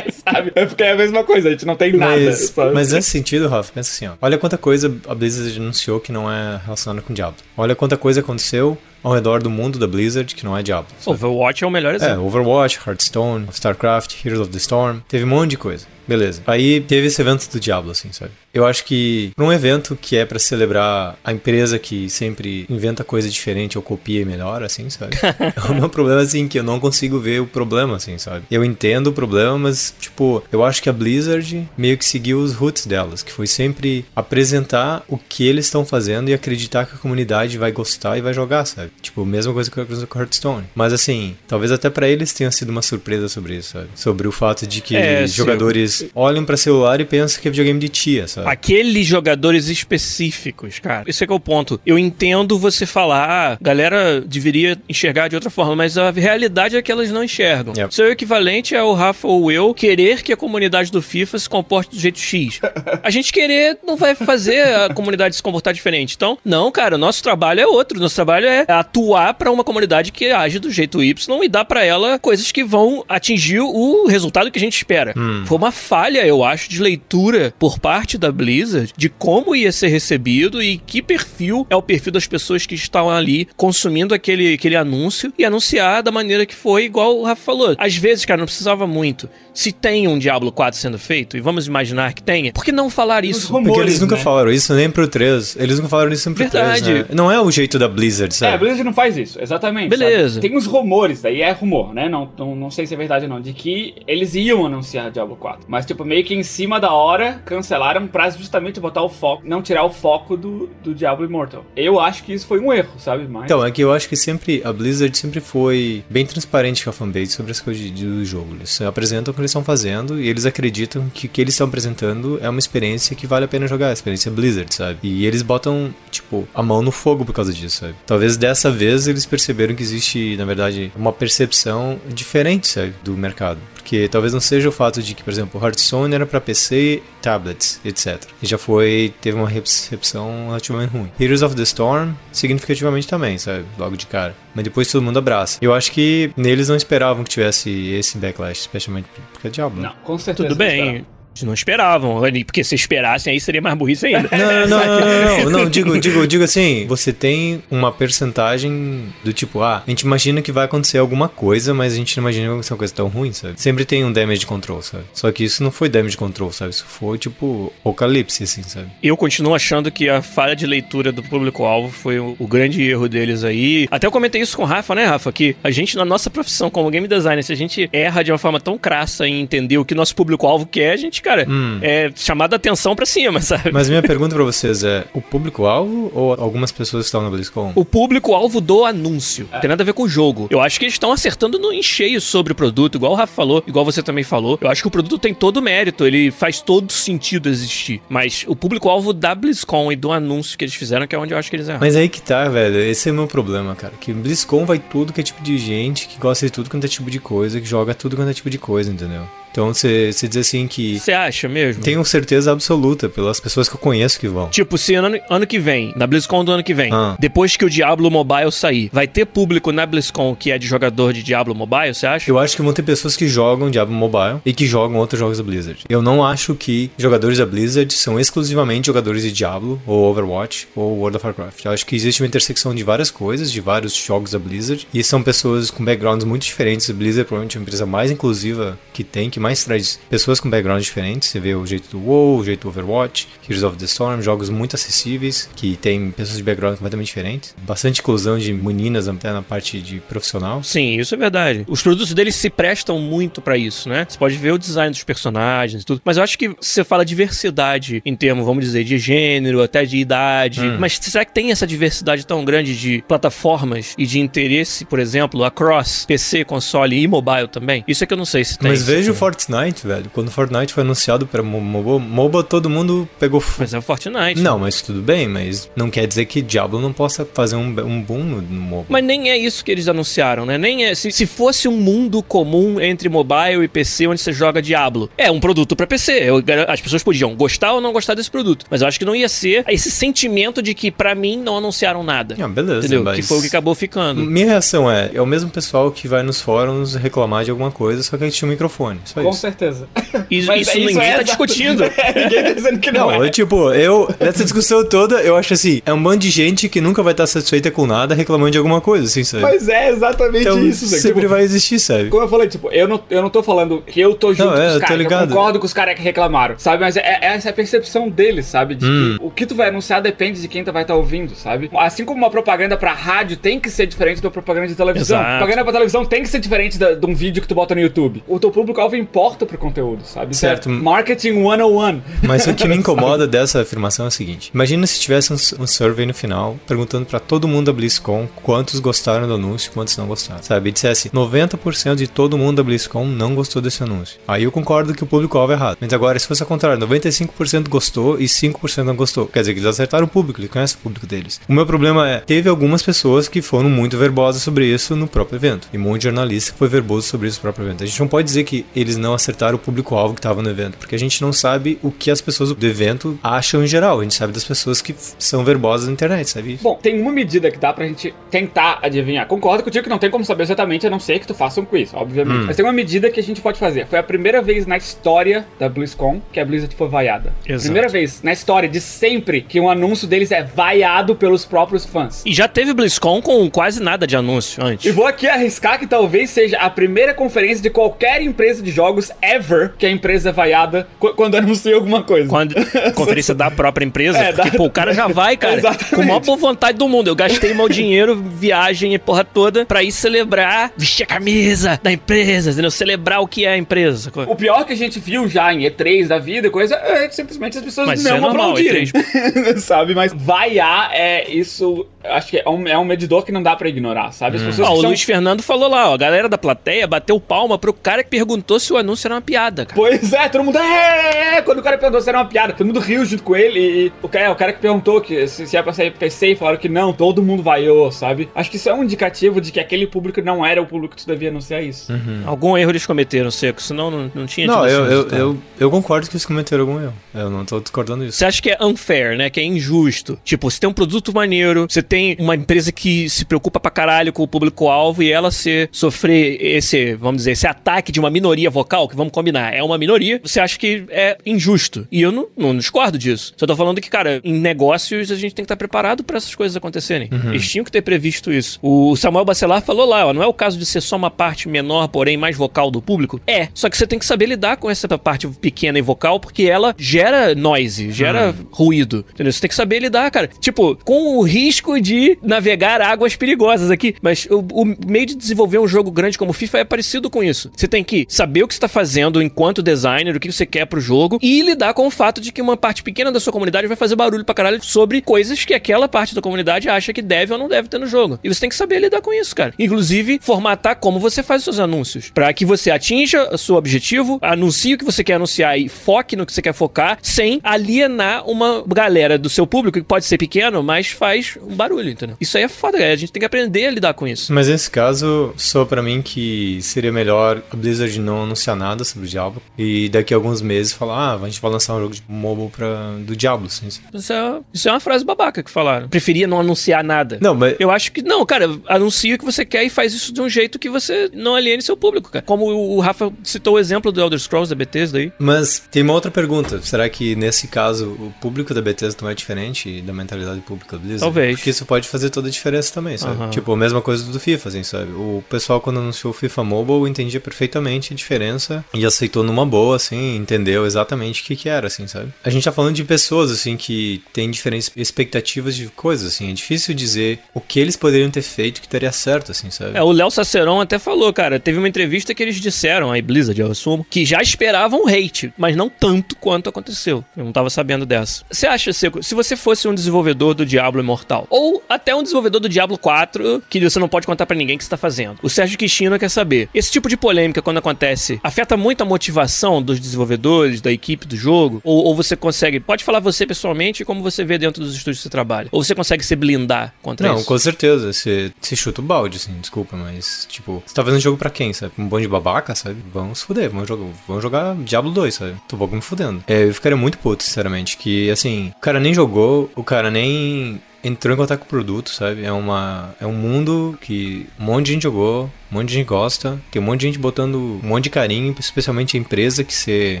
[0.32, 0.52] sabe?
[0.54, 2.16] É porque é a mesma coisa, a gente não tem nada.
[2.20, 2.74] Mas, sabe?
[2.74, 4.12] mas nesse sentido, Rafa, pensa assim, ó.
[4.20, 7.36] Olha quanta coisa a Blizzard anunciou que não é relacionada com Diablo.
[7.56, 10.88] Olha quanta coisa aconteceu ao redor do mundo da Blizzard que não é Diablo.
[10.98, 11.14] sabe?
[11.16, 12.26] Overwatch é o melhor É, exemplo.
[12.26, 15.86] Overwatch, Hearthstone, StarCraft, Heroes of the Storm, teve um monte de coisa.
[16.08, 16.42] Beleza.
[16.46, 18.30] Aí teve esse evento do Diablo, assim, sabe?
[18.56, 23.04] Eu acho que pra um evento que é pra celebrar a empresa que sempre inventa
[23.04, 25.14] coisa diferente ou copia e melhora, assim, sabe?
[25.68, 28.46] o meu problema, assim, que eu não consigo ver o problema, assim, sabe?
[28.50, 32.54] Eu entendo o problema, mas, tipo, eu acho que a Blizzard meio que seguiu os
[32.54, 36.98] roots delas, que foi sempre apresentar o que eles estão fazendo e acreditar que a
[36.98, 38.90] comunidade vai gostar e vai jogar, sabe?
[39.02, 40.64] Tipo, mesma coisa que aconteceu com Hearthstone.
[40.74, 43.88] Mas, assim, talvez até pra eles tenha sido uma surpresa sobre isso, sabe?
[43.94, 45.34] Sobre o fato de que É, sim.
[45.34, 48.45] jogadores olham pra celular e pensam que é videogame de tia, sabe?
[48.46, 51.04] Aqueles jogadores específicos, cara.
[51.06, 51.80] Esse é que é o ponto.
[51.84, 56.82] Eu entendo você falar, ah, galera deveria enxergar de outra forma, mas a realidade é
[56.82, 57.74] que elas não enxergam.
[57.76, 57.94] Yep.
[57.94, 61.90] Seu equivalente é o Rafa ou eu querer que a comunidade do FIFA se comporte
[61.90, 62.60] do jeito X.
[63.02, 66.14] A gente querer não vai fazer a comunidade se comportar diferente.
[66.14, 67.98] Então, não, cara, o nosso trabalho é outro.
[67.98, 71.84] Nosso trabalho é atuar pra uma comunidade que age do jeito Y e dar pra
[71.84, 75.14] ela coisas que vão atingir o resultado que a gente espera.
[75.46, 79.88] Foi uma falha, eu acho, de leitura por parte da Blizzard de como ia ser
[79.88, 84.76] recebido e que perfil é o perfil das pessoas que estão ali consumindo aquele, aquele
[84.76, 87.74] anúncio e anunciar da maneira que foi, igual o Rafa falou.
[87.78, 89.28] Às vezes, cara, não precisava muito.
[89.54, 92.90] Se tem um Diablo 4 sendo feito, e vamos imaginar que tenha, por que não
[92.90, 93.50] falar isso?
[93.52, 94.22] rumores, Porque eles nunca né?
[94.22, 95.56] falaram isso nem pro 3.
[95.58, 96.84] Eles nunca falaram isso nem pro Verdade.
[96.84, 97.06] 3, né?
[97.14, 98.58] Não é o jeito da Blizzard, É, a sabe?
[98.58, 99.88] Blizzard não faz isso, exatamente.
[99.88, 100.34] Beleza.
[100.34, 100.48] sabe?
[100.48, 102.08] Tem uns rumores, daí é rumor, né?
[102.08, 105.36] Não, não, não sei se é verdade ou não, de que eles iam anunciar Diablo
[105.36, 105.64] 4.
[105.68, 109.62] Mas, tipo, meio que em cima da hora, cancelaram pra justamente botar o foco, não
[109.62, 111.64] tirar o foco do, do Diablo Immortal.
[111.76, 113.26] Eu acho que isso foi um erro, sabe?
[113.28, 113.44] Mas.
[113.44, 116.92] Então, é que eu acho que sempre a Blizzard sempre foi bem transparente com a
[116.92, 118.54] fanbase sobre as coisas do jogo.
[118.56, 121.66] Eles apresentam o que eles estão fazendo e eles acreditam que o que eles estão
[121.66, 124.98] apresentando é uma experiência que vale a pena jogar, a experiência Blizzard, sabe?
[125.02, 127.94] E eles botam, tipo, a mão no fogo por causa disso, sabe?
[128.06, 133.58] Talvez dessa vez eles perceberam que existe, na verdade, uma percepção diferente, sabe, do mercado.
[133.86, 137.80] Porque talvez não seja o fato de que, por exemplo, Hearthstone era pra PC, tablets,
[137.84, 138.20] etc.
[138.42, 141.12] E já foi, teve uma recepção relativamente ruim.
[141.20, 143.64] Heroes of the Storm, significativamente também, sabe?
[143.78, 144.34] Logo de cara.
[144.56, 145.60] Mas depois todo mundo abraça.
[145.62, 149.80] Eu acho que neles não esperavam que tivesse esse backlash, especialmente porque é Diablo.
[149.80, 149.88] né?
[149.88, 150.48] Não, com certeza.
[150.48, 151.06] Tudo não bem.
[151.44, 154.28] Não esperavam, porque se esperassem aí seria mais burrice ainda.
[154.32, 159.82] Não, não, não, não, digo, digo, digo assim, você tem uma percentagem do tipo, ah,
[159.86, 162.54] a gente imagina que vai acontecer alguma coisa, mas a gente não imagina que vai
[162.56, 163.60] acontecer uma coisa tão ruim, sabe?
[163.60, 165.04] Sempre tem um damage control, sabe?
[165.12, 166.70] Só que isso não foi damage control, sabe?
[166.70, 168.88] Isso foi, tipo, apocalipse, assim, sabe?
[169.02, 173.08] Eu continuo achando que a falha de leitura do público-alvo foi o, o grande erro
[173.08, 173.88] deles aí.
[173.90, 175.32] Até eu comentei isso com o Rafa, né, Rafa?
[175.32, 178.38] Que a gente, na nossa profissão como game designer, se a gente erra de uma
[178.38, 181.78] forma tão crassa em entender o que nosso público-alvo quer, a gente, cara, Hum.
[181.82, 183.70] é chamada atenção pra cima, sabe?
[183.72, 187.72] Mas minha pergunta pra vocês é, o público-alvo ou algumas pessoas que estão na BlizzCon?
[187.74, 189.48] O público-alvo do anúncio.
[189.52, 190.46] Não tem nada a ver com o jogo.
[190.50, 193.62] Eu acho que eles estão acertando no encheio sobre o produto, igual o Rafa falou,
[193.66, 194.58] igual você também falou.
[194.60, 198.00] Eu acho que o produto tem todo o mérito, ele faz todo sentido existir.
[198.08, 201.38] Mas o público-alvo da BlizzCon e do anúncio que eles fizeram, que é onde eu
[201.38, 201.80] acho que eles erram.
[201.80, 202.78] Mas aí que tá, velho.
[202.80, 203.94] Esse é o meu problema, cara.
[204.00, 206.88] Que BlizzCon vai tudo que é tipo de gente, que gosta de tudo quanto é
[206.88, 209.26] tipo de coisa, que joga tudo quanto é tipo de coisa, entendeu?
[209.56, 211.82] Então você diz assim que Você acha mesmo?
[211.82, 214.48] tenho certeza absoluta pelas pessoas que eu conheço que vão.
[214.50, 217.16] Tipo, se ano, ano que vem, na BlizzCon do ano que vem, Ah.
[217.18, 221.14] depois que o Diablo Mobile sair, vai ter público na BlizzCon que é de jogador
[221.14, 222.30] de Diablo Mobile, você acha?
[222.30, 225.38] Eu acho que vão ter pessoas que jogam Diablo Mobile e que jogam outros jogos
[225.38, 225.84] da Blizzard.
[225.88, 230.98] Eu não acho que jogadores da Blizzard são exclusivamente jogadores de Diablo, ou Overwatch, ou
[230.98, 231.64] World of Warcraft.
[231.64, 235.02] Eu acho que existe uma intersecção de várias coisas, de vários jogos da Blizzard, e
[235.02, 236.90] são pessoas com backgrounds muito diferentes.
[236.90, 240.50] A Blizzard provavelmente é a empresa mais inclusiva que tem, que mais traz pessoas com
[240.50, 241.28] backgrounds diferentes.
[241.28, 244.50] Você vê o jeito do WoW, o jeito do Overwatch, Heroes of the Storm, jogos
[244.50, 247.54] muito acessíveis, que tem pessoas de background completamente diferentes.
[247.62, 250.64] Bastante inclusão de meninas até na parte de profissional.
[250.64, 251.64] Sim, isso é verdade.
[251.68, 254.04] Os produtos deles se prestam muito pra isso, né?
[254.08, 256.00] Você pode ver o design dos personagens e tudo.
[256.04, 259.96] Mas eu acho que você fala diversidade em termos, vamos dizer, de gênero, até de
[259.96, 260.60] idade.
[260.60, 260.76] Hum.
[260.80, 265.44] Mas será que tem essa diversidade tão grande de plataformas e de interesse, por exemplo,
[265.44, 267.84] across PC, console e mobile também?
[267.86, 268.70] Isso é que eu não sei se tem.
[268.70, 269.14] Mas veja o.
[269.36, 270.10] Fortnite, velho.
[270.12, 273.56] Quando o Fortnite foi anunciado para MOBA, MOBA, todo mundo pegou fogo.
[273.60, 274.40] Mas é o Fortnite.
[274.40, 278.02] Não, mas tudo bem, mas não quer dizer que Diablo não possa fazer um, um
[278.02, 278.86] boom no, no MOBA.
[278.88, 280.56] Mas nem é isso que eles anunciaram, né?
[280.56, 280.94] Nem é.
[280.94, 285.30] Se, se fosse um mundo comum entre mobile e PC onde você joga Diablo, é
[285.30, 286.12] um produto pra PC.
[286.12, 288.64] Eu as pessoas podiam gostar ou não gostar desse produto.
[288.70, 292.02] Mas eu acho que não ia ser esse sentimento de que, pra mim, não anunciaram
[292.02, 292.36] nada.
[292.40, 293.04] Ah, beleza, entendeu?
[293.04, 293.16] mas...
[293.16, 294.22] Que foi o que acabou ficando.
[294.22, 298.02] Minha reação é, é o mesmo pessoal que vai nos fóruns reclamar de alguma coisa,
[298.02, 299.88] só que a gente tinha um microfone, só Com certeza.
[300.30, 301.82] Isso, Mas isso isso ninguém é tá discutindo.
[302.16, 303.26] Ninguém tá dizendo que não, Não, é.
[303.26, 306.80] eu, tipo, eu, nessa discussão toda, eu acho assim, é um bando de gente que
[306.80, 309.42] nunca vai estar satisfeita com nada reclamando de alguma coisa, assim, sabe?
[309.42, 310.98] Mas é exatamente então, isso, Zé.
[310.98, 312.08] sempre Tipo, vai existir, sabe?
[312.08, 314.54] Como eu falei, tipo, eu não, eu não tô falando que eu tô junto Não,
[314.62, 316.80] é, com os caras, eu concordo com os caras que reclamaram, sabe?
[316.82, 318.74] Mas é, é- essa é a percepção deles, sabe?
[318.74, 319.16] De Hum.
[319.18, 321.70] que o que tu vai anunciar depende de quem tu vai estar ouvindo, sabe?
[321.76, 325.18] Assim como uma propaganda pra rádio tem que ser diferente da propaganda de televisão.
[325.18, 325.36] Exato.
[325.38, 327.80] Propaganda pra televisão tem que ser diferente da- de um vídeo que tu bota no
[327.80, 328.22] YouTube.
[328.26, 330.32] O teu público-alvo importa pro conteúdo, sabe?
[330.32, 330.68] É Certo.
[330.68, 332.02] Marketing 101.
[332.22, 335.66] Mas o que me incomoda dessa afirmação é o seguinte: imagina se tivesse um, um
[335.66, 339.96] survey no final perguntando pra todo mundo da BlizzCon quantos gostaram do anúncio e quantos
[339.96, 340.42] não gostaram.
[340.42, 340.68] Sabe?
[340.68, 344.18] E dissesse 90% de todo mundo da BlizzCon não gostou desse anúncio.
[344.28, 345.78] Aí eu concordo que o público-alvo é errado.
[345.80, 349.26] Mas agora, se fosse ao contrário, 95% gostou e 5% não gostou.
[349.26, 351.40] Quer dizer que eles acertaram o público, eles conhecem o público deles.
[351.48, 355.38] O meu problema é: teve algumas pessoas que foram muito verbosas sobre isso no próprio
[355.38, 355.68] evento.
[355.72, 357.82] E um monte de jornalista que foi verboso sobre isso no próprio evento.
[357.82, 360.76] A gente não pode dizer que eles não acertaram o público-alvo que estava no evento,
[360.78, 364.00] porque a gente não sabe o que as pessoas do evento acham em geral.
[364.00, 366.58] A gente sabe das pessoas que são verbosas na internet, sabe?
[366.62, 369.26] Bom, tem uma medida que dá pra gente tentar adivinhar.
[369.26, 371.64] Concordo contigo que não tem como saber exatamente, a não ser que tu faça um
[371.64, 372.42] quiz, obviamente.
[372.42, 372.44] Hum.
[372.46, 373.86] Mas tem uma medida que a gente pode fazer.
[373.86, 377.32] Foi a primeira vez na história da BlizzCon que a Blizzard foi vaiada.
[377.46, 377.64] Exato.
[377.64, 382.22] Primeira vez na história de sempre que um anúncio deles é vaiado pelos próprios fãs.
[382.24, 384.94] E já teve BlizzCon com quase nada de anúncio E antes.
[384.94, 388.85] vou aqui arriscar que talvez seja a primeira conferência de qualquer empresa de jogos
[389.22, 392.28] ever que a empresa é vaiada qu- quando anuncia alguma coisa.
[392.28, 392.54] Quando
[392.94, 395.94] conferência da própria empresa, É, porque da- pô, o cara já vai, cara, Exatamente.
[395.94, 397.08] com a maior boa vontade do mundo.
[397.08, 401.90] Eu gastei meu dinheiro, viagem e porra toda pra ir celebrar, vestir a camisa da
[401.92, 402.70] empresa, entendeu?
[402.70, 404.10] Celebrar o que é a empresa.
[404.26, 407.64] O pior que a gente viu já em E3 da vida coisa é simplesmente as
[407.64, 408.86] pessoas Mas não é normal, aplaudirem.
[409.58, 409.94] sabe?
[409.94, 411.86] Mas vaiar é isso.
[412.04, 414.36] Acho que é um, é um medidor que não dá pra ignorar, sabe?
[414.36, 416.86] As pessoas Ó, que o são- Luiz Fernando falou lá, ó, a galera da plateia
[416.86, 419.76] bateu palma pro cara que perguntou se o anúncio era uma piada, cara.
[419.76, 420.58] Pois é, todo mundo.
[420.58, 423.36] É, é, quando o cara perguntou se era uma piada, todo mundo riu junto com
[423.36, 423.58] ele.
[423.58, 426.36] E, o, cara, o cara que perguntou que se, se é pra sair PC e
[426.36, 428.28] falaram que não, todo mundo vaiou, sabe?
[428.34, 431.04] Acho que isso é um indicativo de que aquele público não era o público que
[431.04, 431.92] tu devia anunciar isso.
[432.24, 436.08] Algum erro eles cometeram, Seco, senão não, não tinha Não, eu, eu, eu, eu concordo
[436.08, 436.94] que eles cometeram algum erro.
[437.14, 438.18] Eu não tô discordando disso.
[438.18, 439.30] Você acha que é unfair, né?
[439.30, 440.18] Que é injusto.
[440.24, 444.12] Tipo, você tem um produto maneiro, você tem uma empresa que se preocupa pra caralho
[444.12, 448.50] com o público-alvo e ela se sofrer esse, vamos dizer, esse ataque de uma minoria
[448.50, 451.86] vocal, que vamos combinar, é uma minoria, você acha que é injusto.
[451.90, 453.32] E eu não, não discordo disso.
[453.36, 456.34] Só tô falando que, cara, em negócios a gente tem que estar preparado pra essas
[456.34, 457.08] coisas acontecerem.
[457.26, 458.58] Eles tinham que ter previsto isso.
[458.62, 461.48] O Samuel Bacelar falou lá, ó, não é o caso de ser só uma parte
[461.48, 463.20] menor, porém mais vocal do público.
[463.26, 466.44] É, só que você tem que saber lidar com essa parte pequena e vocal, porque
[466.44, 469.32] ela gera noise, gera ruído, entendeu?
[469.32, 470.28] Você tem que saber lidar, cara.
[470.40, 473.94] Tipo, com o risco de navegar águas perigosas aqui.
[474.02, 477.50] Mas o, o meio de desenvolver um jogo grande como FIFA é parecido com isso.
[477.56, 480.66] Você tem que saber o que você tá fazendo enquanto designer, o que você quer
[480.66, 483.66] pro jogo, e lidar com o fato de que uma parte pequena da sua comunidade
[483.66, 487.32] vai fazer barulho pra caralho sobre coisas que aquela parte da comunidade acha que deve
[487.32, 488.18] ou não deve ter no jogo.
[488.24, 489.52] E você tem que saber lidar com isso, cara.
[489.58, 492.10] Inclusive, formatar como você faz os seus anúncios.
[492.10, 496.16] Pra que você atinja o seu objetivo, anuncie o que você quer anunciar e foque
[496.16, 500.16] no que você quer focar, sem alienar uma galera do seu público, que pode ser
[500.16, 502.16] pequeno, mas faz um barulho, entendeu?
[502.20, 502.94] Isso aí é foda, galera.
[502.94, 504.32] A gente tem que aprender a lidar com isso.
[504.32, 509.06] Mas nesse caso, só pra mim que seria melhor a Blizzard não anunciar nada sobre
[509.06, 511.94] o Diablo e daqui a alguns meses falar, ah, a gente vai lançar um jogo
[511.94, 513.68] de mobile pra, do Diablo, assim.
[513.92, 515.88] Isso é, isso é uma frase babaca que falaram.
[515.88, 517.18] Preferia não anunciar nada.
[517.20, 520.12] Não, mas Eu acho que não, cara, anuncia o que você quer e faz isso
[520.12, 522.24] de um jeito que você não aliene seu público, cara.
[522.24, 525.12] Como o Rafa citou o exemplo do Elder Scrolls da Bethesda aí.
[525.18, 526.60] Mas tem uma outra pergunta.
[526.62, 530.82] Será que nesse caso o público da Bethesda não é diferente da mentalidade pública da
[530.82, 531.00] Blizzard?
[531.00, 531.36] Talvez.
[531.36, 533.16] Porque isso pode fazer toda a diferença também, sabe?
[533.16, 533.30] Aham.
[533.30, 534.92] Tipo, a mesma coisa do FIFA, assim, sabe?
[534.92, 539.44] O pessoal quando anunciou o FIFA Mobile entendia perfeitamente a diferença diferença e aceitou numa
[539.44, 542.12] boa, assim, entendeu exatamente o que que era, assim, sabe?
[542.22, 546.30] A gente tá falando de pessoas, assim, que têm diferentes expectativas de coisas, assim.
[546.30, 549.76] É difícil dizer o que eles poderiam ter feito que teria certo, assim, sabe?
[549.76, 553.40] É, o Léo Saceron até falou, cara, teve uma entrevista que eles disseram, aí Blizzard,
[553.40, 557.04] eu assumo, que já esperavam hate, mas não tanto quanto aconteceu.
[557.16, 558.24] Eu não tava sabendo dessa.
[558.30, 562.40] Você acha, Seco, se você fosse um desenvolvedor do Diablo Imortal, ou até um desenvolvedor
[562.40, 565.28] do Diablo 4, que você não pode contar para ninguém que você tá fazendo, o
[565.28, 569.78] Sérgio Kishino quer saber, esse tipo de polêmica, quando acontece, afeta muito a motivação dos
[569.78, 571.60] desenvolvedores, da equipe do jogo?
[571.64, 575.02] Ou, ou você consegue, pode falar você pessoalmente como você vê dentro dos estúdios que
[575.04, 575.48] você trabalha?
[575.52, 577.26] Ou você consegue se blindar contra Não, isso?
[577.26, 577.92] com certeza.
[577.92, 581.52] Você, você chuta o balde, assim, desculpa, mas, tipo, você tá fazendo jogo pra quem,
[581.52, 581.72] sabe?
[581.78, 582.76] Um bando de babaca, sabe?
[582.92, 585.34] Vamos se fuder, vamos jogar, vamos jogar Diablo 2, sabe?
[585.48, 586.22] Tô pouco me fudendo.
[586.26, 590.60] É, eu ficaria muito puto, sinceramente, que, assim, o cara nem jogou, o cara nem
[590.82, 592.24] entrou em contato com o produto, sabe?
[592.24, 595.86] É, uma, é um mundo que um monte de gente jogou, um monte de gente
[595.86, 599.52] gosta, tem um monte de gente botando um monte de carinho, especialmente a empresa que
[599.54, 600.00] você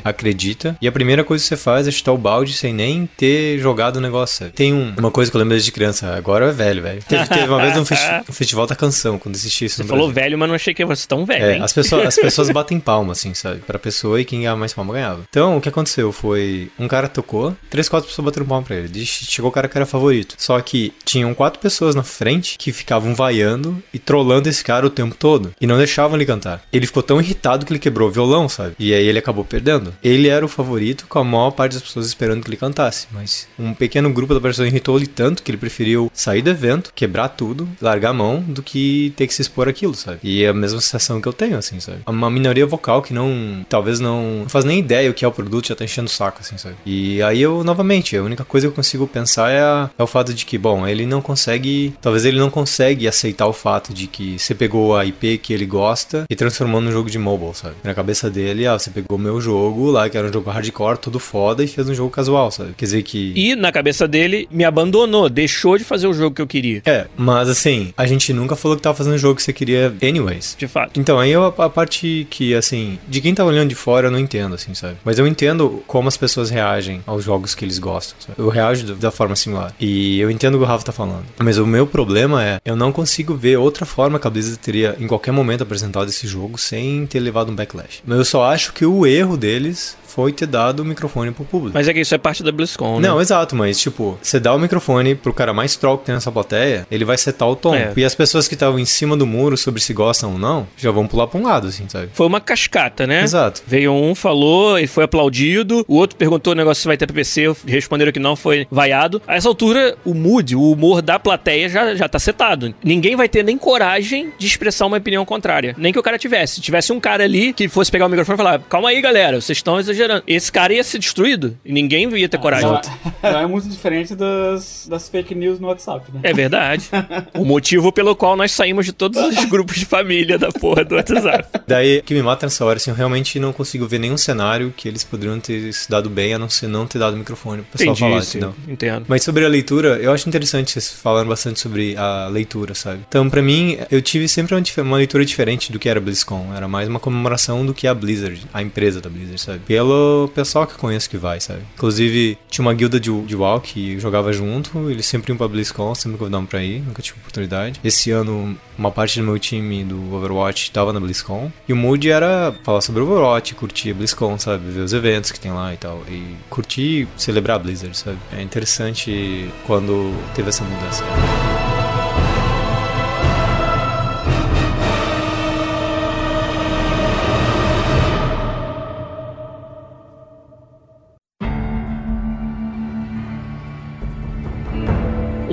[0.04, 0.76] acredita.
[0.80, 3.96] E a primeira coisa que você faz é chutar o balde sem nem ter jogado
[3.96, 4.50] o negócio.
[4.50, 7.02] Tem um- uma coisa que eu lembro desde criança, agora é velho, velho.
[7.06, 10.06] Teve, teve uma vez um, festi- um festival da canção, quando assisti isso Você falou
[10.08, 10.14] Brasil.
[10.22, 11.62] velho, mas não achei que fosse tão velho, É, hein?
[11.62, 13.60] as pessoas, as pessoas batem palma, assim, sabe?
[13.60, 15.22] Pra pessoa e quem ganhava mais palma ganhava.
[15.28, 19.04] Então, o que aconteceu foi, um cara tocou, três, quatro pessoas bateram palma pra ele.
[19.06, 20.34] Chegou o cara que era favorito.
[20.38, 24.90] Só que tinham quatro pessoas na frente que ficavam vaiando e trollando esse cara o
[24.90, 25.35] tempo todo.
[25.60, 26.62] E não deixavam ele cantar.
[26.72, 28.74] Ele ficou tão irritado que ele quebrou o violão, sabe?
[28.78, 29.94] E aí ele acabou perdendo.
[30.02, 33.06] Ele era o favorito com a maior parte das pessoas esperando que ele cantasse.
[33.12, 36.92] Mas um pequeno grupo da pessoa irritou ele tanto que ele preferiu sair do evento,
[36.94, 40.18] quebrar tudo, largar a mão, do que ter que se expor aquilo, sabe?
[40.22, 41.98] E é a mesma sensação que eu tenho, assim, sabe?
[42.06, 45.32] Uma minoria vocal que não, talvez não, não faz nem ideia o que é o
[45.32, 46.76] produto, já tá enchendo o saco, assim, sabe?
[46.84, 50.06] E aí eu, novamente, a única coisa que eu consigo pensar é, a- é o
[50.06, 54.06] fato de que, bom, ele não consegue, talvez ele não consegue aceitar o fato de
[54.06, 57.74] que você pegou a IP que ele gosta e transformou num jogo de mobile, sabe?
[57.82, 61.18] Na cabeça dele, ah, você pegou meu jogo lá, que era um jogo hardcore, tudo
[61.18, 62.74] foda, e fez um jogo casual, sabe?
[62.76, 63.32] Quer dizer que...
[63.34, 66.82] E na cabeça dele, me abandonou, deixou de fazer o jogo que eu queria.
[66.84, 69.94] É, mas assim, a gente nunca falou que tava fazendo o jogo que você queria
[70.02, 70.54] anyways.
[70.58, 70.98] De fato.
[70.98, 74.18] Então, aí eu, a parte que, assim, de quem tá olhando de fora eu não
[74.18, 74.96] entendo, assim, sabe?
[75.04, 78.38] Mas eu entendo como as pessoas reagem aos jogos que eles gostam, sabe?
[78.38, 79.74] Eu reajo da forma similar.
[79.80, 81.24] E eu entendo o que o Rafa tá falando.
[81.38, 84.96] Mas o meu problema é, eu não consigo ver outra forma que a Blizzard teria,
[84.98, 88.02] em qualquer momento, apresentado esse jogo sem ter levado um backlash.
[88.04, 91.74] Mas eu só acho que o erro deles foi ter dado o microfone pro público.
[91.74, 93.08] Mas é que isso é parte da BlizzCon, né?
[93.08, 96.32] Não, exato, mas tipo, você dá o microfone pro cara mais troll que tem nessa
[96.32, 97.74] plateia, ele vai setar o tom.
[97.74, 97.92] É.
[97.94, 100.90] E as pessoas que estavam em cima do muro sobre se gostam ou não, já
[100.90, 102.08] vão pular pra um lado, assim, sabe?
[102.14, 103.22] Foi uma cascata, né?
[103.22, 103.62] Exato.
[103.66, 105.84] Veio um, falou, ele foi aplaudido.
[105.86, 107.54] O outro perguntou o negócio se vai ter PPC.
[107.66, 109.20] Responderam que não, foi vaiado.
[109.26, 112.74] A essa altura, o mood, o humor da plateia já, já tá setado.
[112.82, 115.74] Ninguém vai ter nem coragem de expressar uma opinião contrária.
[115.78, 116.56] Nem que o cara tivesse.
[116.56, 119.40] Se tivesse um cara ali que fosse pegar o microfone e falar: calma aí, galera,
[119.40, 120.22] vocês estão exagerando.
[120.26, 121.56] Esse cara ia ser destruído.
[121.64, 122.68] E ninguém ia ter coragem.
[122.68, 126.20] Não, é- não é muito diferente das, das fake news no WhatsApp, né?
[126.22, 126.88] É verdade.
[127.34, 130.96] o motivo pelo qual nós saímos de todos os grupos de família da porra do
[130.96, 131.60] WhatsApp.
[131.66, 134.72] Daí, o que me mata nessa hora, assim, eu realmente não consigo ver nenhum cenário
[134.76, 137.62] que eles poderiam ter se dado bem, a não ser não ter dado o microfone
[137.62, 138.36] pro pessoal Entendi falar, isso.
[138.38, 138.54] entendeu?
[138.68, 139.04] Entendo.
[139.08, 143.00] Mas sobre a leitura, eu acho interessante vocês falando bastante sobre a leitura, sabe?
[143.08, 144.62] Então, pra mim, eu tive sempre uma,
[144.96, 146.52] uma leitura diferente do que era BlizzCon.
[146.54, 149.58] Era mais uma comemoração do que a Blizzard, a empresa da Blizzard, sabe?
[149.60, 151.60] Pelo pessoal que eu conheço que vai, sabe?
[151.74, 155.94] Inclusive, tinha uma guilda de, de WoW que jogava junto, eles sempre iam pra BlizzCon,
[155.94, 157.80] sempre convidavam pra ir, nunca tive oportunidade.
[157.84, 161.52] Esse ano, uma parte do meu time do Overwatch tava na BlizzCon.
[161.68, 164.70] E o mood era falar sobre Overwatch, curtir a BlizzCon, sabe?
[164.70, 166.02] Ver os eventos que tem lá e tal.
[166.08, 168.18] E curtir, celebrar a Blizzard, sabe?
[168.32, 171.04] É interessante quando teve essa mudança.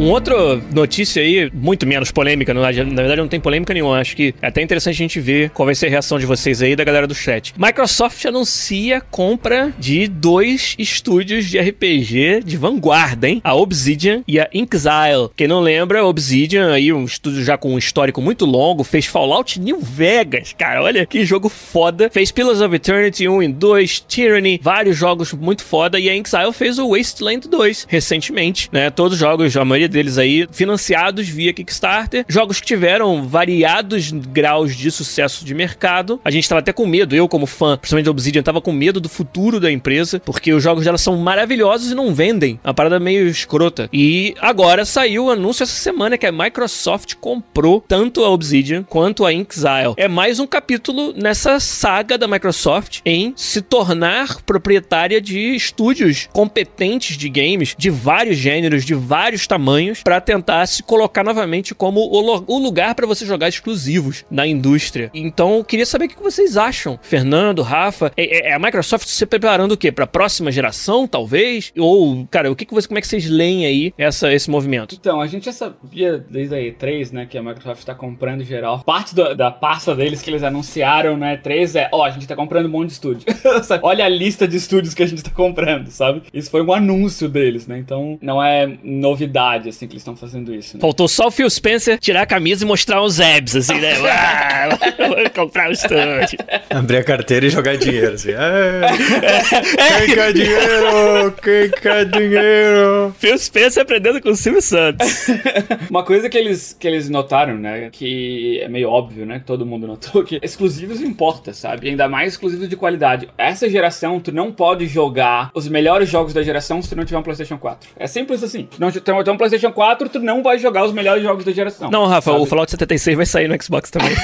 [0.03, 4.35] Um outro notícia aí, muito menos polêmica, na verdade, não tem polêmica nenhuma, acho que
[4.41, 6.83] é até interessante a gente ver qual vai ser a reação de vocês aí, da
[6.83, 7.53] galera do chat.
[7.57, 13.39] Microsoft anuncia compra de dois estúdios de RPG de vanguarda, hein?
[13.45, 15.29] A Obsidian e a Inxile.
[15.37, 19.57] Quem não lembra, Obsidian aí, um estúdio já com um histórico muito longo, fez Fallout
[19.57, 22.09] New Vegas, cara, olha que jogo foda.
[22.11, 26.51] Fez Pillars of Eternity 1 e 2, Tyranny, vários jogos muito foda, e a Inxile
[26.51, 28.89] fez o Wasteland 2 recentemente, né?
[28.89, 32.25] Todos os jogos, a maioria deles aí financiados via Kickstarter.
[32.27, 36.19] Jogos que tiveram variados graus de sucesso de mercado.
[36.25, 38.99] A gente tava até com medo, eu como fã, principalmente da Obsidian, tava com medo
[38.99, 42.59] do futuro da empresa, porque os jogos dela são maravilhosos e não vendem.
[42.63, 43.89] Uma parada meio escrota.
[43.93, 49.25] E agora saiu o anúncio essa semana que a Microsoft comprou tanto a Obsidian quanto
[49.25, 49.93] a Inxile.
[49.97, 57.15] É mais um capítulo nessa saga da Microsoft em se tornar proprietária de estúdios competentes
[57.17, 62.43] de games de vários gêneros, de vários tamanhos, para tentar se colocar novamente como o,
[62.47, 65.09] o lugar para você jogar exclusivos na indústria.
[65.13, 68.11] Então, eu queria saber o que vocês acham, Fernando, Rafa.
[68.15, 69.91] É, é, é a Microsoft se preparando o quê?
[69.91, 71.71] Para a próxima geração, talvez?
[71.77, 74.95] Ou, cara, o que, que você, como é que vocês leem aí essa, esse movimento?
[74.99, 78.83] Então, a gente já sabia desde a E3, né, que a Microsoft está comprando geral.
[78.83, 82.27] Parte do, da pasta deles que eles anunciaram na E3 é, ó, oh, a gente
[82.27, 83.25] tá comprando um monte de estúdio.
[83.81, 86.23] Olha a lista de estúdios que a gente tá comprando, sabe?
[86.33, 87.77] Isso foi um anúncio deles, né?
[87.77, 90.77] Então, não é novidade, assim, que eles estão fazendo isso.
[90.77, 90.81] Né?
[90.81, 93.93] Faltou só o Phil Spencer tirar a camisa e mostrar os abs, assim, né?
[94.97, 96.39] Vou comprar o um estúdio.
[96.69, 98.31] Abrir a carteira e jogar dinheiro, assim.
[98.31, 101.35] É, quem quer dinheiro?
[101.41, 103.15] Quem quer dinheiro?
[103.17, 105.27] Phil Spencer aprendendo com o Silvio Santos.
[105.89, 107.89] Uma coisa que eles, que eles notaram, né?
[107.91, 109.39] Que é meio óbvio, né?
[109.39, 111.89] Que todo mundo notou que exclusivos importa, sabe?
[111.89, 113.29] Ainda mais exclusivos de qualidade.
[113.37, 117.17] Essa geração, tu não pode jogar os melhores jogos da geração se tu não tiver
[117.17, 117.89] um PlayStation 4.
[117.95, 118.67] É simples assim.
[118.79, 121.89] Não tiver um PlayStation 4, tu não vai jogar os melhores jogos da geração.
[121.89, 122.43] Não, Rafa, sabe?
[122.43, 124.15] o Fallout 76 vai sair no Xbox também.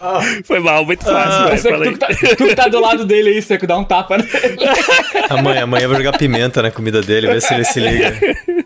[0.00, 0.20] Ah.
[0.44, 1.70] Foi mal, muito fácil.
[1.70, 3.76] Ah, véio, tu, que tá, tu, que tá, do lado dele aí, você que dá
[3.76, 4.30] um tapa nele.
[5.28, 8.18] amanhã, amanhã eu vou jogar pimenta na comida dele, ver se ele se liga.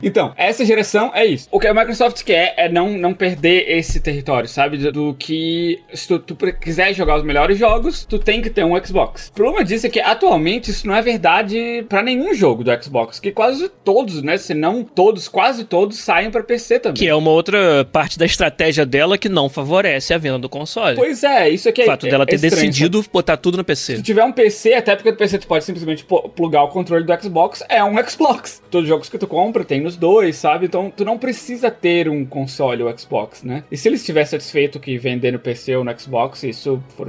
[0.03, 1.49] Então, essa geração é isso.
[1.51, 4.77] O que a Microsoft quer é não, não perder esse território, sabe?
[4.77, 8.65] Do, do que se tu, tu, quiser jogar os melhores jogos, tu tem que ter
[8.65, 9.29] um Xbox.
[9.29, 13.19] O problema disso é que atualmente isso não é verdade para nenhum jogo do Xbox,
[13.19, 14.37] que quase todos, né?
[14.37, 17.03] Se não todos, quase todos saem para PC também.
[17.03, 20.95] Que é uma outra parte da estratégia dela que não favorece a venda do console.
[20.95, 21.85] Pois é, isso aqui é.
[21.85, 23.11] O fato dela ter estranho, decidido sabe?
[23.13, 23.97] botar tudo no PC.
[23.97, 27.21] Se tiver um PC, até porque o PC tu pode simplesmente plugar o controle do
[27.21, 28.63] Xbox, é um Xbox.
[28.71, 30.67] Todos os jogos que tu compra tem nos dois, sabe?
[30.67, 33.65] Então tu não precisa ter um console ou Xbox, né?
[33.73, 37.09] E se eles estiverem satisfeitos que vender no PC ou no Xbox, isso for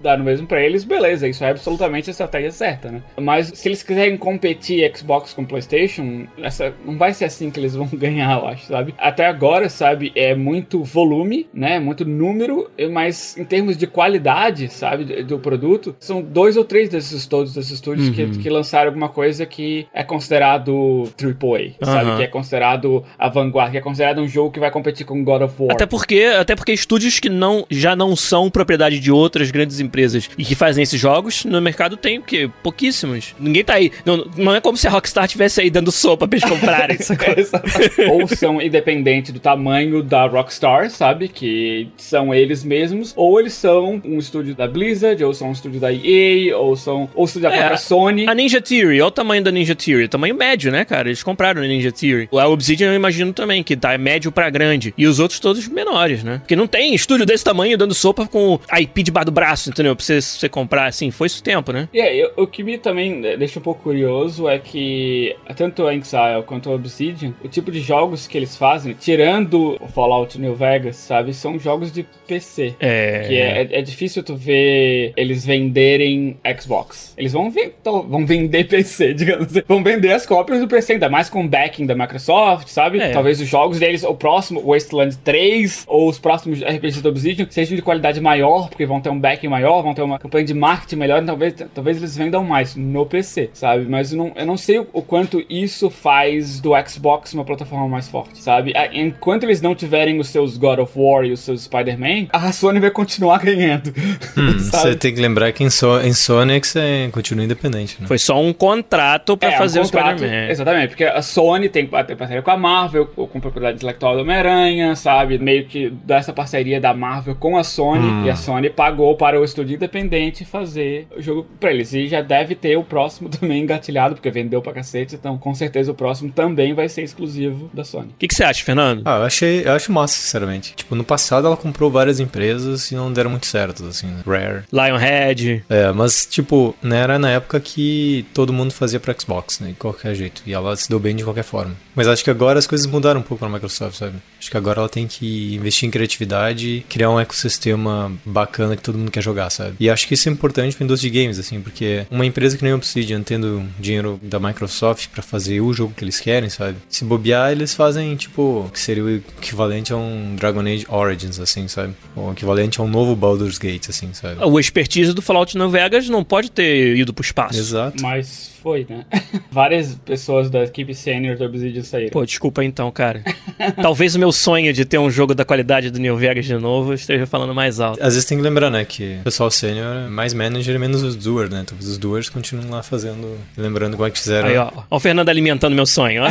[0.00, 3.02] dar no mesmo para eles, beleza, isso é absolutamente a estratégia certa, né?
[3.20, 7.74] Mas se eles quiserem competir Xbox com PlayStation, essa não vai ser assim que eles
[7.74, 8.94] vão ganhar, eu acho, sabe?
[8.98, 11.78] Até agora, sabe, é muito volume, né?
[11.78, 17.26] Muito número, mas em termos de qualidade, sabe, do produto, são dois ou três desses
[17.26, 18.14] todos desses estúdios uhum.
[18.14, 21.74] que, que lançaram alguma coisa que é considerado AAA, uhum.
[21.84, 25.22] sabe, que é considerado a vanguarda, que é considerado um jogo que vai competir com
[25.24, 25.72] God of War.
[25.72, 30.30] Até porque, até porque estúdios que não já não são propriedade de outras grandes empresas
[30.36, 32.50] e que fazem esses jogos no mercado tem o quê?
[32.62, 33.34] Pouquíssimos.
[33.38, 33.90] Ninguém tá aí.
[34.04, 36.98] Não, não é como se a Rockstar tivesse aí dando sopa pra eles comprarem.
[37.98, 43.54] é, ou são independentes do tamanho da Rockstar, sabe, que são eles mesmos ou eles
[43.54, 47.48] são um estúdio da Blizzard, ou são um estúdio da EA, ou são ou estúdio
[47.48, 48.28] da é, própria Sony.
[48.28, 51.08] A Ninja Theory, olha o tamanho da Ninja Theory, tamanho médio, né, cara?
[51.08, 52.28] Eles compraram a Ninja Theory.
[52.32, 54.94] A Obsidian eu imagino também, que tá médio pra grande.
[54.96, 56.38] E os outros todos menores, né?
[56.38, 59.94] Porque não tem estúdio desse tamanho dando sopa com a IP debaixo do braço, entendeu?
[59.94, 61.88] Pra você, você comprar, assim, foi isso o tempo, né?
[61.92, 66.42] E aí, o que me também deixa um pouco curioso é que tanto a Exile
[66.46, 70.96] quanto a Obsidian, o tipo de jogos que eles fazem, tirando o Fallout New Vegas,
[70.96, 72.74] sabe, são jogos de PC.
[72.80, 73.24] É.
[73.26, 77.14] Que é, é, é, difícil tu ver eles venderem Xbox.
[77.16, 79.62] Eles vão, ver, vão vender PC, digamos assim.
[79.66, 83.00] Vão vender as cópias do PC, ainda mais com backing da Microsoft, sabe?
[83.00, 83.10] É.
[83.10, 87.76] Talvez os jogos deles, o próximo Wasteland 3 ou os próximos RPGs do Obsidian sejam
[87.76, 90.96] de qualidade maior, porque vão ter um backing maior, vão ter uma campanha de marketing
[90.96, 93.86] melhor, então talvez, talvez eles vendam mais no PC, sabe?
[93.88, 97.03] Mas eu não, eu não sei o quanto isso faz do Xbox
[97.34, 98.72] uma plataforma mais forte, sabe?
[98.92, 102.80] Enquanto eles não tiverem os seus God of War e os seus Spider-Man, a Sony
[102.80, 103.92] vai continuar ganhando.
[104.36, 108.06] Hum, você tem que lembrar que em, so em Sonic você continua independente, né?
[108.06, 110.48] Foi só um contrato para é, fazer um o Spider-Man.
[110.48, 114.96] Exatamente, porque a Sony tem, tem parceria com a Marvel, com propriedade intelectual do Homem-Aranha,
[114.96, 115.38] sabe?
[115.38, 118.24] Meio que dessa parceria da Marvel com a Sony, hum.
[118.26, 121.92] e a Sony pagou para o estúdio independente fazer o jogo pra eles.
[121.92, 125.92] E já deve ter o próximo também engatilhado, porque vendeu pra cacete, então com certeza
[125.92, 128.08] o próximo também vai ser exclusivo da Sony.
[128.08, 129.02] O que, que você acha, Fernando?
[129.04, 130.74] Ah, eu achei, eu acho massa, sinceramente.
[130.74, 134.22] Tipo, no passado ela comprou várias empresas e não deram muito certo, assim, né?
[134.26, 134.64] Rare.
[134.72, 135.64] Lionhead.
[135.68, 139.68] É, mas, tipo, né, era na época que todo mundo fazia pra Xbox, né?
[139.68, 140.42] De qualquer jeito.
[140.46, 141.74] E ela se deu bem de qualquer forma.
[141.94, 144.16] Mas acho que agora as coisas mudaram um pouco pra Microsoft, sabe?
[144.38, 148.98] Acho que agora ela tem que investir em criatividade, criar um ecossistema bacana que todo
[148.98, 149.76] mundo quer jogar, sabe?
[149.78, 152.62] E acho que isso é importante pra indústria de games, assim, porque uma empresa que
[152.62, 156.76] nem a Obsidian tendo dinheiro da Microsoft pra fazer o jogo que eles querem, sabe?
[156.88, 161.66] Se bobear, eles fazem, tipo, que seria o equivalente a um Dragon Age Origins, assim,
[161.66, 161.94] sabe?
[162.14, 164.42] O equivalente a um novo Baldur's Gate, assim, sabe?
[164.44, 167.58] O expertise do Fallout New Vegas não pode ter ido pro espaço.
[167.58, 168.00] Exato.
[168.02, 169.04] Mas foi, né?
[169.52, 172.10] Várias pessoas da equipe sênior do Obsidian saíram.
[172.10, 173.22] Pô, desculpa então, cara.
[173.82, 176.94] Talvez o meu sonho de ter um jogo da qualidade do New Vegas de novo
[176.94, 178.02] esteja falando mais alto.
[178.02, 181.02] Às vezes tem que lembrar, né, que o pessoal sênior é mais manager e menos
[181.02, 181.62] os doers, né?
[181.66, 184.48] Talvez os doers continuem lá fazendo, lembrando como é que fizeram.
[184.48, 184.70] Aí, ó.
[184.90, 186.28] Ó o Fernando alimentando meu sonho, ó.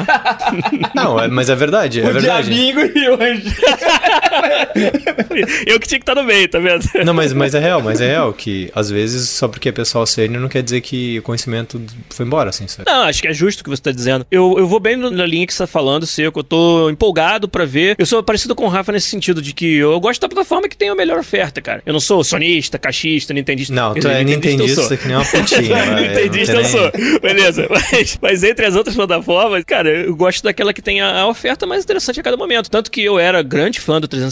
[0.95, 2.49] Não, é- mas é verdade, é o verdade.
[2.49, 3.55] Diabinho e o Anjo.
[5.65, 6.83] eu que tinha que estar no meio, tá vendo?
[7.05, 10.05] Não, mas, mas é real, mas é real que às vezes só porque é pessoal
[10.05, 12.89] sênior não quer dizer que o conhecimento foi embora, assim, sabe?
[12.89, 14.25] Não, acho que é justo o que você tá dizendo.
[14.29, 16.39] Eu, eu vou bem na linha que você tá falando, Seco.
[16.39, 17.95] Eu tô empolgado pra ver.
[17.97, 20.77] Eu sou parecido com o Rafa nesse sentido de que eu gosto da plataforma que
[20.77, 21.81] tem a melhor oferta, cara.
[21.85, 23.73] Eu não sou sonista, caixista, nintendista.
[23.73, 25.83] Não, tu é nintendista que nem uma putinha.
[26.03, 26.91] Nintendista eu sou.
[27.21, 27.67] Beleza.
[27.93, 31.65] Mas, mas entre as outras plataformas, cara, eu gosto daquela que tem a, a oferta
[31.65, 32.69] mais interessante a cada momento.
[32.69, 34.22] Tanto que eu era grande fã do 360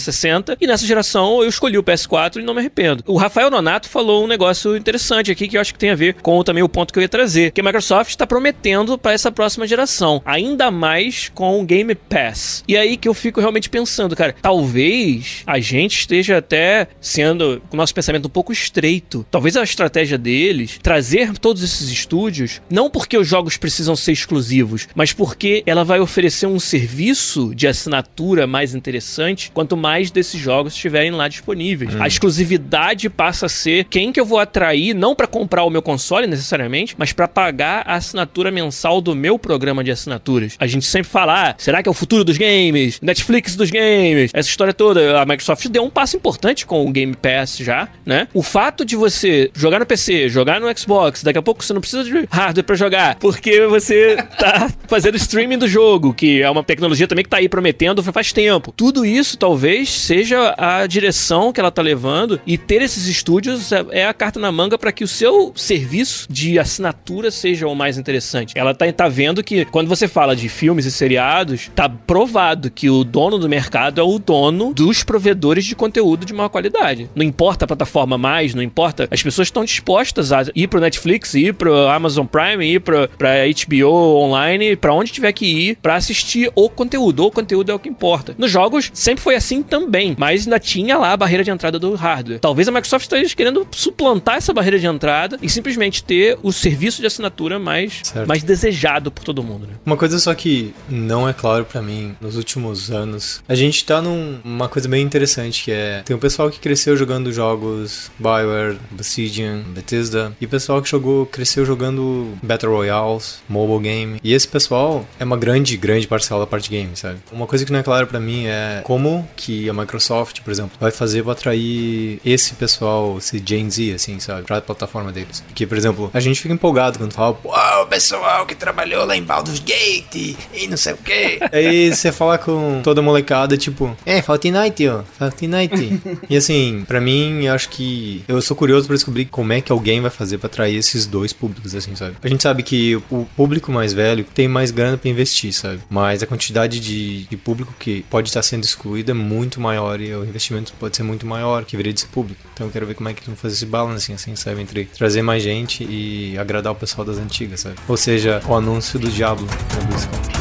[0.60, 3.02] e nessa geração eu escolhi o PS4 e não me arrependo.
[3.06, 6.14] O Rafael Nonato falou um negócio interessante aqui que eu acho que tem a ver
[6.14, 9.30] com também o ponto que eu ia trazer, que a Microsoft está prometendo para essa
[9.30, 12.64] próxima geração, ainda mais com o Game Pass.
[12.66, 17.76] E aí que eu fico realmente pensando, cara, talvez a gente esteja até sendo com
[17.76, 19.26] o nosso pensamento um pouco estreito.
[19.30, 24.88] Talvez a estratégia deles trazer todos esses estúdios, não porque os jogos precisam ser exclusivos,
[24.94, 30.74] mas porque ela vai oferecer um serviço de assinatura mais interessante quanto mais desses jogos
[30.74, 32.00] estiverem lá disponíveis.
[32.00, 35.82] A exclusividade passa a ser quem que eu vou atrair não para comprar o meu
[35.82, 40.54] console necessariamente, mas para pagar a assinatura mensal do meu programa de assinaturas.
[40.56, 43.00] A gente sempre fala, ah, será que é o futuro dos games?
[43.02, 44.30] Netflix dos games?
[44.32, 45.20] Essa história toda.
[45.20, 48.28] A Microsoft deu um passo importante com o Game Pass já, né?
[48.32, 51.80] O fato de você jogar no PC, jogar no Xbox, daqui a pouco você não
[51.80, 56.62] precisa de hardware pra jogar, porque você tá fazendo streaming do jogo, que é uma
[56.62, 58.72] tecnologia também que tá aí prometendo faz tempo.
[58.76, 63.84] Tudo isso talvez seja a direção que ela tá levando e ter esses estúdios é-
[63.90, 67.98] é a carta na manga para que o seu serviço de assinatura seja o mais
[67.98, 68.52] interessante.
[68.56, 72.88] Ela tá, tá vendo que quando você fala de filmes e seriados, tá provado que
[72.90, 77.08] o dono do mercado é o dono dos provedores de conteúdo de maior qualidade.
[77.14, 79.08] Não importa a plataforma mais, não importa.
[79.10, 83.30] As pessoas estão dispostas a ir pro Netflix, ir pro Amazon Prime, ir pro, pra
[83.46, 87.24] HBO online, pra onde tiver que ir pra assistir o conteúdo.
[87.24, 88.34] O conteúdo é o que importa.
[88.38, 91.94] Nos jogos sempre foi assim também, mas ainda tinha lá a barreira de entrada do
[91.94, 92.38] hardware.
[92.40, 97.00] Talvez a Microsoft esteja querendo suplantar essa barreira de entrada e simplesmente ter o serviço
[97.00, 98.26] de assinatura mais, Certo.
[98.26, 99.74] mais desejado por todo mundo, né?
[99.84, 104.00] Uma coisa só que não é claro pra mim nos últimos anos, a gente tá
[104.02, 109.60] numa coisa bem interessante que é tem o pessoal que cresceu jogando jogos Bioware, Obsidian,
[109.74, 115.06] Bethesda e o pessoal que jogou cresceu jogando Battle Royales, mobile game e esse pessoal
[115.18, 117.18] é uma grande grande parcela da parte game, sabe?
[117.32, 120.72] Uma coisa que não é clara pra mim é como que a Microsoft, por exemplo,
[120.80, 125.42] vai fazer pra atrair esse pessoal, esse Gen Z assim, sabe, pra plataforma deles.
[125.46, 127.38] Porque, por exemplo, a gente fica empolgado quando fala,
[127.82, 131.38] o pessoal que trabalhou lá em Baldur's Gate e não sei o quê.
[131.52, 136.00] Aí você fala com toda a molecada, tipo, é, Fortnite, ó, Fortnite.
[136.28, 139.72] e assim, pra mim, eu acho que eu sou curioso pra descobrir como é que
[139.72, 142.16] alguém vai fazer pra atrair esses dois públicos, assim, sabe?
[142.22, 145.80] A gente sabe que o público mais velho tem mais grana pra investir, sabe?
[145.88, 150.14] Mas a quantidade de, de público que pode estar sendo excluído é muito maior e
[150.14, 152.40] o investimento pode ser muito maior que viria desse público.
[152.52, 154.60] Então eu quero ver como é que eles vão fazer esse balance, assim, sabe?
[154.60, 157.76] Entre trazer mais gente e agradar o pessoal das antigas, sabe?
[157.88, 160.32] Ou seja, o anúncio do Diablo na BlizzCon.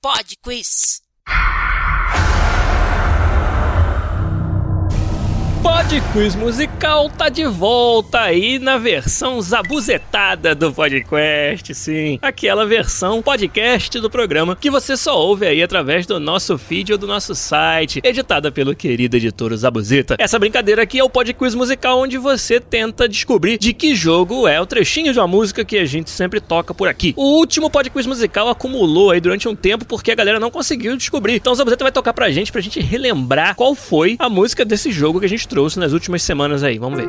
[0.00, 1.02] Pod Quiz.
[5.88, 12.18] Pod Quiz Musical tá de volta aí na versão zabuzetada do podcast, sim.
[12.20, 16.98] Aquela versão podcast do programa que você só ouve aí através do nosso feed ou
[16.98, 20.16] do nosso site, editada pelo querido editor Zabuzeta.
[20.18, 24.46] Essa brincadeira aqui é o Pod Quiz Musical onde você tenta descobrir de que jogo
[24.46, 27.14] é o trechinho de uma música que a gente sempre toca por aqui.
[27.16, 30.98] O último Pod Quiz Musical acumulou aí durante um tempo porque a galera não conseguiu
[30.98, 31.36] descobrir.
[31.36, 34.92] Então o Zabuzeta vai tocar pra gente, pra gente relembrar qual foi a música desse
[34.92, 36.78] jogo que a gente trouxe nas últimas semanas aí.
[36.78, 37.08] Vamos ver.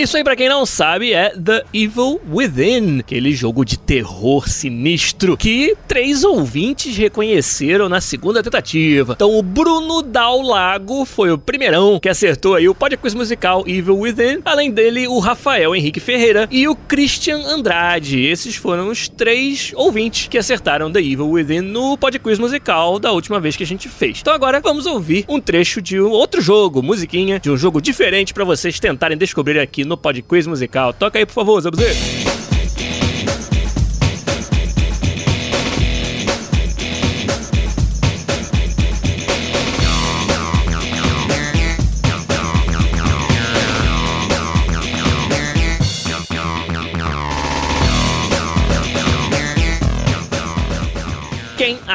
[0.00, 5.36] Isso aí, pra quem não sabe, é The Evil Within, aquele jogo de terror sinistro
[5.36, 9.12] que três ouvintes reconheceram na segunda tentativa.
[9.12, 13.98] Então, o Bruno Dal Lago foi o primeirão que acertou aí o podcast musical Evil
[13.98, 14.40] Within.
[14.42, 18.24] Além dele, o Rafael Henrique Ferreira e o Christian Andrade.
[18.24, 23.38] Esses foram os três ouvintes que acertaram The Evil Within no podcast musical da última
[23.38, 24.20] vez que a gente fez.
[24.22, 28.32] Então, agora vamos ouvir um trecho de um outro jogo, musiquinha, de um jogo diferente
[28.32, 30.92] para vocês tentarem descobrir aqui no podcast musical.
[30.92, 32.19] Toca aí, por favor, Zabuzê.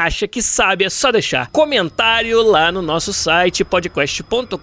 [0.06, 4.54] Acha que sabe é só deixar comentário lá no nosso site podcast.com.br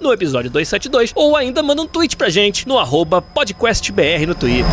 [0.00, 4.66] no episódio 272 ou ainda manda um tweet pra gente no arroba podcastbr no Twitter.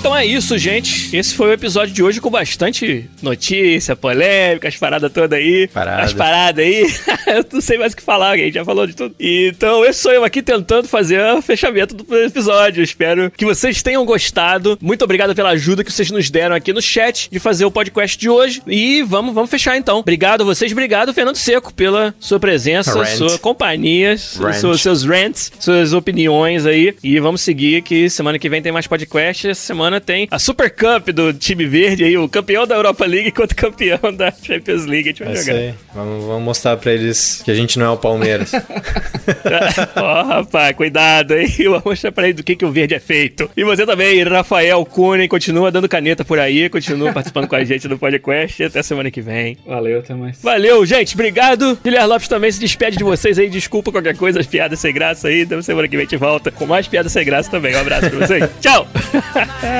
[0.00, 1.14] Então é isso, gente.
[1.14, 5.68] Esse foi o episódio de hoje com bastante notícia, polêmica, as paradas todas aí.
[5.68, 6.02] Parada.
[6.02, 6.86] As paradas aí.
[7.28, 9.14] eu não sei mais o que falar, a gente já falou de tudo.
[9.20, 12.82] Então, esse sou eu aqui tentando fazer o fechamento do episódio.
[12.82, 14.78] Espero que vocês tenham gostado.
[14.80, 18.16] Muito obrigado pela ajuda que vocês nos deram aqui no chat de fazer o podcast
[18.16, 18.62] de hoje.
[18.66, 19.98] E vamos, vamos fechar então.
[19.98, 23.16] Obrigado a vocês, obrigado, Fernando Seco, pela sua presença, Rant.
[23.18, 24.54] sua companhia, Rant.
[24.54, 26.96] seus, seus rants, suas opiniões aí.
[27.04, 29.46] E vamos seguir que semana que vem tem mais podcast.
[29.46, 33.30] Essa semana tem a Super Cup do time verde aí, o campeão da Europa League
[33.30, 35.08] contra o campeão da Champions League.
[35.08, 35.54] A gente vai É jogar.
[35.54, 35.74] aí.
[35.94, 38.52] Vamos, vamos mostrar pra eles que a gente não é o Palmeiras.
[39.96, 41.46] Ó, rapaz, cuidado aí.
[41.64, 43.50] Vou mostrar pra ele do que, que o verde é feito.
[43.56, 47.88] E você também, Rafael Kunen, continua dando caneta por aí, continua participando com a gente
[47.88, 48.62] do podcast.
[48.64, 49.56] Até semana que vem.
[49.66, 50.40] Valeu, até mais.
[50.42, 51.14] Valeu, gente.
[51.14, 51.78] Obrigado.
[51.82, 53.48] Guilherme Lopes também se despede de vocês aí.
[53.48, 55.42] Desculpa qualquer coisa, as piadas sem graça aí.
[55.42, 57.74] Então semana que vem a gente volta com mais piadas sem graça também.
[57.74, 58.44] Um abraço pra vocês.
[58.60, 58.86] Tchau.